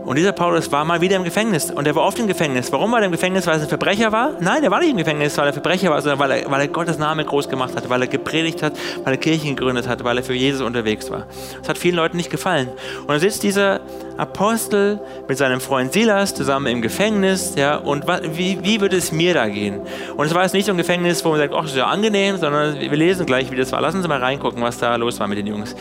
Und 0.04 0.16
dieser 0.16 0.32
Paulus 0.32 0.70
war 0.72 0.84
mal 0.84 1.00
wieder 1.00 1.16
im 1.16 1.24
Gefängnis. 1.24 1.70
Und 1.70 1.86
er 1.86 1.94
war 1.94 2.04
oft 2.04 2.18
im 2.18 2.26
Gefängnis. 2.26 2.72
Warum 2.72 2.90
war 2.92 3.00
er 3.00 3.06
im 3.06 3.12
Gefängnis? 3.12 3.46
Weil 3.46 3.56
er 3.56 3.62
ein 3.62 3.68
Verbrecher 3.68 4.10
war? 4.12 4.32
Nein, 4.40 4.64
er 4.64 4.70
war 4.70 4.80
nicht 4.80 4.90
im 4.90 4.96
Gefängnis, 4.96 5.36
weil 5.38 5.46
er 5.46 5.52
Verbrecher 5.52 5.90
war, 5.90 6.02
sondern 6.02 6.18
weil 6.18 6.30
er, 6.30 6.50
weil 6.50 6.60
er 6.60 6.68
Gottes 6.68 6.98
Name 6.98 7.24
groß 7.24 7.48
gemacht 7.48 7.76
hat, 7.76 7.88
weil 7.88 8.02
er 8.02 8.08
gepredigt 8.08 8.62
hat, 8.62 8.72
weil 9.04 9.14
er 9.14 9.16
Kirchen 9.16 9.54
gegründet 9.54 9.86
hat, 9.88 10.02
weil 10.04 10.18
er 10.18 10.24
für 10.24 10.34
Jesus 10.34 10.60
unterwegs 10.60 11.10
war. 11.10 11.26
Das 11.60 11.68
hat 11.68 11.78
vielen 11.78 11.96
Leuten 11.96 12.16
nicht 12.16 12.30
gefallen. 12.30 12.68
Und 13.00 13.08
dann 13.08 13.20
sitzt 13.20 13.42
dieser 13.42 13.80
Apostel 14.16 15.00
mit 15.28 15.38
seinem 15.38 15.60
Freund 15.60 15.92
Silas 15.92 16.34
zusammen 16.34 16.66
im 16.66 16.82
Gefängnis. 16.82 17.54
Ja, 17.56 17.76
und 17.76 18.04
wie, 18.36 18.58
wie 18.62 18.80
würde 18.80 18.96
es 18.96 19.12
mir 19.12 19.34
da 19.34 19.48
gehen? 19.48 19.80
Und 20.16 20.26
es 20.26 20.34
war 20.34 20.42
jetzt 20.42 20.52
nicht 20.52 20.66
so 20.66 20.72
ein 20.72 20.78
Gefängnis, 20.78 21.24
wo 21.24 21.30
man 21.30 21.38
sagt, 21.38 21.54
ach, 21.54 21.62
das 21.62 21.70
ist 21.70 21.76
ja 21.76 21.86
angenehm, 21.86 22.36
sondern 22.36 22.78
wir 22.78 22.96
lesen 22.96 23.24
gleich, 23.26 23.50
wie 23.50 23.56
das 23.56 23.72
war. 23.72 23.80
Lassen 23.80 24.02
Sie 24.02 24.08
mal 24.08 24.18
reingucken, 24.18 24.62
was 24.62 24.78
da 24.78 24.96
los 24.96 25.20
war 25.20 25.28
mit 25.28 25.38
den 25.38 25.46
Jungs. 25.46 25.74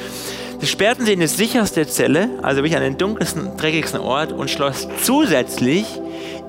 Sie 0.61 0.67
sperrten 0.67 1.07
sie 1.07 1.13
in 1.13 1.19
die 1.19 1.25
sicherste 1.25 1.87
Zelle, 1.87 2.29
also 2.43 2.57
wirklich 2.57 2.75
an 2.75 2.83
den 2.83 2.95
dunkelsten, 2.95 3.57
dreckigsten 3.57 3.99
Ort 3.99 4.31
und 4.31 4.47
schloss 4.47 4.87
zusätzlich 5.01 5.87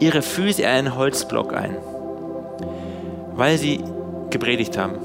ihre 0.00 0.20
Füße 0.20 0.60
in 0.60 0.68
einen 0.68 0.96
Holzblock 0.96 1.54
ein, 1.54 1.78
weil 3.34 3.56
sie 3.56 3.82
gepredigt 4.28 4.76
haben. 4.76 4.96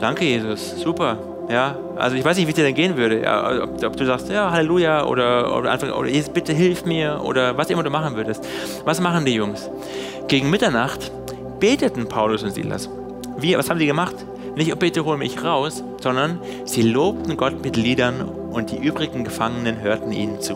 Danke, 0.00 0.24
Jesus. 0.24 0.80
Super. 0.80 1.18
Ja, 1.48 1.78
also 1.94 2.16
ich 2.16 2.24
weiß 2.24 2.36
nicht, 2.36 2.48
wie 2.48 2.50
es 2.50 2.56
dir 2.56 2.64
denn 2.64 2.74
gehen 2.74 2.96
würde. 2.96 3.22
Ja, 3.22 3.62
ob, 3.62 3.84
ob, 3.84 3.96
du 3.96 4.04
sagst, 4.04 4.28
ja, 4.28 4.50
Halleluja 4.50 5.04
oder, 5.04 5.56
oder 5.56 5.70
einfach, 5.70 5.96
oder 5.96 6.08
Jesus, 6.08 6.32
bitte 6.32 6.52
hilf 6.52 6.84
mir 6.84 7.20
oder 7.22 7.56
was 7.56 7.70
immer 7.70 7.84
du 7.84 7.90
machen 7.90 8.16
würdest. 8.16 8.44
Was 8.84 9.00
machen 9.00 9.24
die 9.24 9.34
Jungs? 9.34 9.70
Gegen 10.26 10.50
Mitternacht 10.50 11.12
beteten 11.60 12.08
Paulus 12.08 12.42
und 12.42 12.50
Silas. 12.50 12.90
Wie, 13.38 13.56
was 13.56 13.70
haben 13.70 13.78
sie 13.78 13.86
gemacht? 13.86 14.16
Nicht, 14.56 14.76
bitte 14.80 15.04
hol 15.04 15.16
mich 15.16 15.44
raus, 15.44 15.84
sondern 16.06 16.38
sie 16.66 16.82
lobten 16.82 17.36
Gott 17.36 17.64
mit 17.64 17.76
Liedern 17.76 18.20
und 18.20 18.70
die 18.70 18.76
übrigen 18.76 19.24
Gefangenen 19.24 19.80
hörten 19.80 20.12
ihnen 20.12 20.40
zu. 20.40 20.54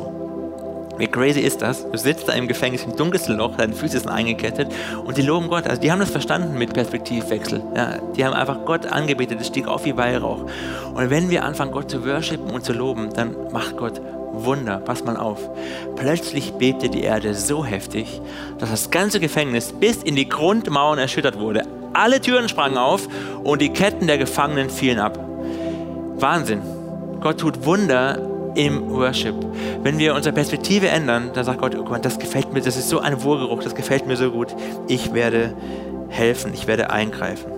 Wie 0.97 1.09
crazy 1.09 1.41
ist 1.41 1.61
das? 1.61 1.91
Du 1.91 1.99
sitzt 1.99 2.29
da 2.29 2.35
im 2.35 2.47
Gefängnis 2.47 2.85
im 2.85 2.95
dunkelsten 2.95 3.37
Loch, 3.37 3.57
deine 3.57 3.73
Füße 3.73 3.99
sind 3.99 4.11
eingekettet 4.11 4.69
und 5.05 5.17
die 5.17 5.23
loben 5.23 5.49
Gott. 5.49 5.67
Also 5.67 5.83
die 5.83 5.91
haben 5.91 5.99
das 5.99 6.11
verstanden 6.11 6.57
mit 6.57 6.73
Perspektivwechsel. 6.73 7.65
Ja, 7.75 7.99
die 8.15 8.25
haben 8.25 8.33
einfach 8.33 8.65
Gott 8.65 8.87
angebetet, 8.87 9.41
es 9.41 9.49
stieg 9.49 9.67
auf 9.67 9.85
wie 9.85 9.97
Weihrauch. 9.97 10.45
Und 10.95 11.11
wenn 11.11 11.31
wir 11.31 11.45
anfangen, 11.45 11.73
Gott 11.73 11.91
zu 11.91 12.07
worshipen 12.07 12.49
und 12.53 12.65
zu 12.65 12.73
loben, 12.73 13.13
dann 13.13 13.35
macht 13.51 13.77
Gott 13.77 14.01
Wunder. 14.33 14.79
Pass 14.79 15.03
mal 15.03 15.17
auf. 15.17 15.51
Plötzlich 15.97 16.53
bebte 16.53 16.89
die 16.89 17.03
Erde 17.03 17.35
so 17.35 17.65
heftig, 17.65 18.21
dass 18.59 18.71
das 18.71 18.93
ganze 18.93 19.19
Gefängnis 19.19 19.73
bis 19.73 19.97
in 20.05 20.15
die 20.15 20.29
Grundmauern 20.29 21.01
erschüttert 21.01 21.41
wurde. 21.41 21.65
Alle 21.93 22.21
Türen 22.21 22.49
sprangen 22.49 22.79
auf 22.79 23.09
und 23.43 23.61
die 23.61 23.71
Ketten 23.71 24.07
der 24.07 24.17
Gefangenen 24.17 24.71
fielen 24.71 25.01
ab. 25.01 25.30
Wahnsinn. 26.21 26.63
Gott 27.21 27.39
tut 27.39 27.65
Wunder 27.65 28.19
im 28.55 28.91
Worship. 28.91 29.35
Wenn 29.83 29.99
wir 29.99 30.15
unsere 30.15 30.35
Perspektive 30.35 30.89
ändern, 30.89 31.31
dann 31.35 31.45
sagt 31.45 31.61
Gott, 31.61 31.77
oh 31.79 31.85
Gott, 31.85 32.05
das 32.05 32.19
gefällt 32.19 32.53
mir, 32.53 32.61
das 32.61 32.77
ist 32.77 32.89
so 32.89 32.99
ein 32.99 33.23
Wohlgeruch, 33.23 33.63
das 33.63 33.75
gefällt 33.75 34.07
mir 34.07 34.17
so 34.17 34.31
gut. 34.31 34.55
Ich 34.89 35.13
werde 35.13 35.55
helfen, 36.09 36.53
ich 36.55 36.67
werde 36.67 36.91
eingreifen. 36.91 37.53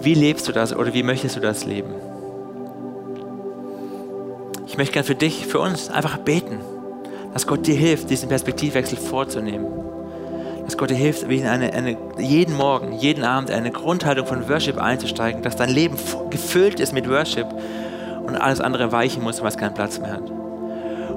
Wie 0.00 0.14
lebst 0.14 0.48
du 0.48 0.52
das 0.52 0.76
oder 0.76 0.92
wie 0.92 1.02
möchtest 1.02 1.36
du 1.36 1.40
das 1.40 1.64
leben? 1.64 1.94
Ich 4.66 4.76
möchte 4.76 4.92
gerne 4.92 5.06
für 5.06 5.14
dich, 5.14 5.46
für 5.46 5.60
uns 5.60 5.88
einfach 5.88 6.18
beten, 6.18 6.58
dass 7.32 7.46
Gott 7.46 7.66
dir 7.66 7.76
hilft, 7.76 8.10
diesen 8.10 8.28
Perspektivwechsel 8.28 8.98
vorzunehmen 8.98 9.66
dass 10.64 10.78
Gott 10.78 10.90
dir 10.90 10.94
hilft, 10.94 11.24
eine, 11.24 11.72
eine, 11.72 11.96
jeden 12.18 12.56
Morgen, 12.56 12.92
jeden 12.92 13.24
Abend 13.24 13.50
eine 13.50 13.70
Grundhaltung 13.70 14.26
von 14.26 14.48
Worship 14.48 14.78
einzusteigen, 14.78 15.42
dass 15.42 15.56
dein 15.56 15.68
Leben 15.70 15.96
gefüllt 16.30 16.80
ist 16.80 16.92
mit 16.92 17.08
Worship 17.08 17.46
und 18.26 18.36
alles 18.36 18.60
andere 18.60 18.90
weichen 18.90 19.22
muss, 19.22 19.42
was 19.42 19.58
keinen 19.58 19.74
Platz 19.74 19.98
mehr 19.98 20.12
hat. 20.12 20.30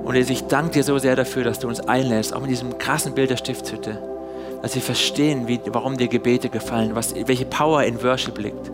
Und 0.04 0.16
ich 0.16 0.48
danke 0.48 0.72
dir 0.72 0.84
so 0.84 0.98
sehr 0.98 1.16
dafür, 1.16 1.44
dass 1.44 1.60
du 1.60 1.68
uns 1.68 1.80
einlädst, 1.82 2.34
auch 2.34 2.42
mit 2.42 2.50
diesem 2.50 2.78
krassen 2.78 3.14
Bild 3.14 3.30
der 3.30 3.38
Stiftshütte, 3.38 3.98
dass 4.62 4.76
wir 4.76 4.82
verstehen, 4.82 5.48
wie, 5.48 5.60
warum 5.68 5.98
dir 5.98 6.08
Gebete 6.08 6.50
gefallen, 6.50 6.92
was, 6.94 7.14
welche 7.16 7.46
Power 7.46 7.84
in 7.84 8.02
Worship 8.04 8.38
liegt. 8.38 8.72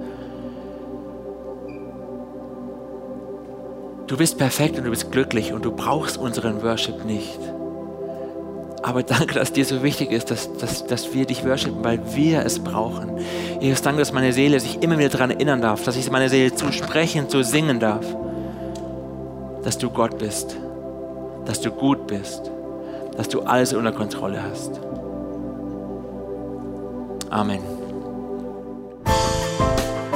Du 4.08 4.18
bist 4.18 4.38
perfekt 4.38 4.78
und 4.78 4.84
du 4.84 4.90
bist 4.90 5.12
glücklich 5.12 5.54
und 5.54 5.66
du 5.66 5.72
brauchst 5.72 6.18
unseren 6.18 6.62
Worship 6.62 7.06
nicht. 7.06 7.40
Aber 8.84 9.02
danke, 9.02 9.34
dass 9.34 9.54
dir 9.54 9.64
so 9.64 9.82
wichtig 9.82 10.12
ist, 10.12 10.30
dass, 10.30 10.52
dass, 10.58 10.86
dass 10.86 11.14
wir 11.14 11.26
dich 11.26 11.46
worshipen, 11.46 11.84
weil 11.86 12.00
wir 12.14 12.46
es 12.46 12.60
brauchen. 12.60 13.18
Jesus, 13.62 13.82
danke, 13.82 14.00
dass 14.00 14.12
meine 14.12 14.34
Seele 14.34 14.60
sich 14.60 14.84
immer 14.84 14.98
wieder 14.98 15.08
daran 15.10 15.32
erinnern 15.32 15.62
darf, 15.62 15.84
dass 15.86 15.96
ich 15.96 16.12
meine 16.12 16.28
Seele 16.28 16.54
zu 16.54 16.72
sprechen, 16.74 17.30
zu 17.30 17.44
singen 17.44 17.80
darf, 17.80 18.06
dass 19.64 19.78
du 19.78 19.90
Gott 19.90 20.18
bist, 20.18 20.58
dass 21.46 21.62
du 21.62 21.72
gut 21.72 22.08
bist, 22.08 22.52
dass 23.16 23.30
du 23.30 23.44
alles 23.44 23.74
unter 23.74 23.94
Kontrolle 23.94 24.44
hast. 24.44 24.82
Amen. 27.30 27.73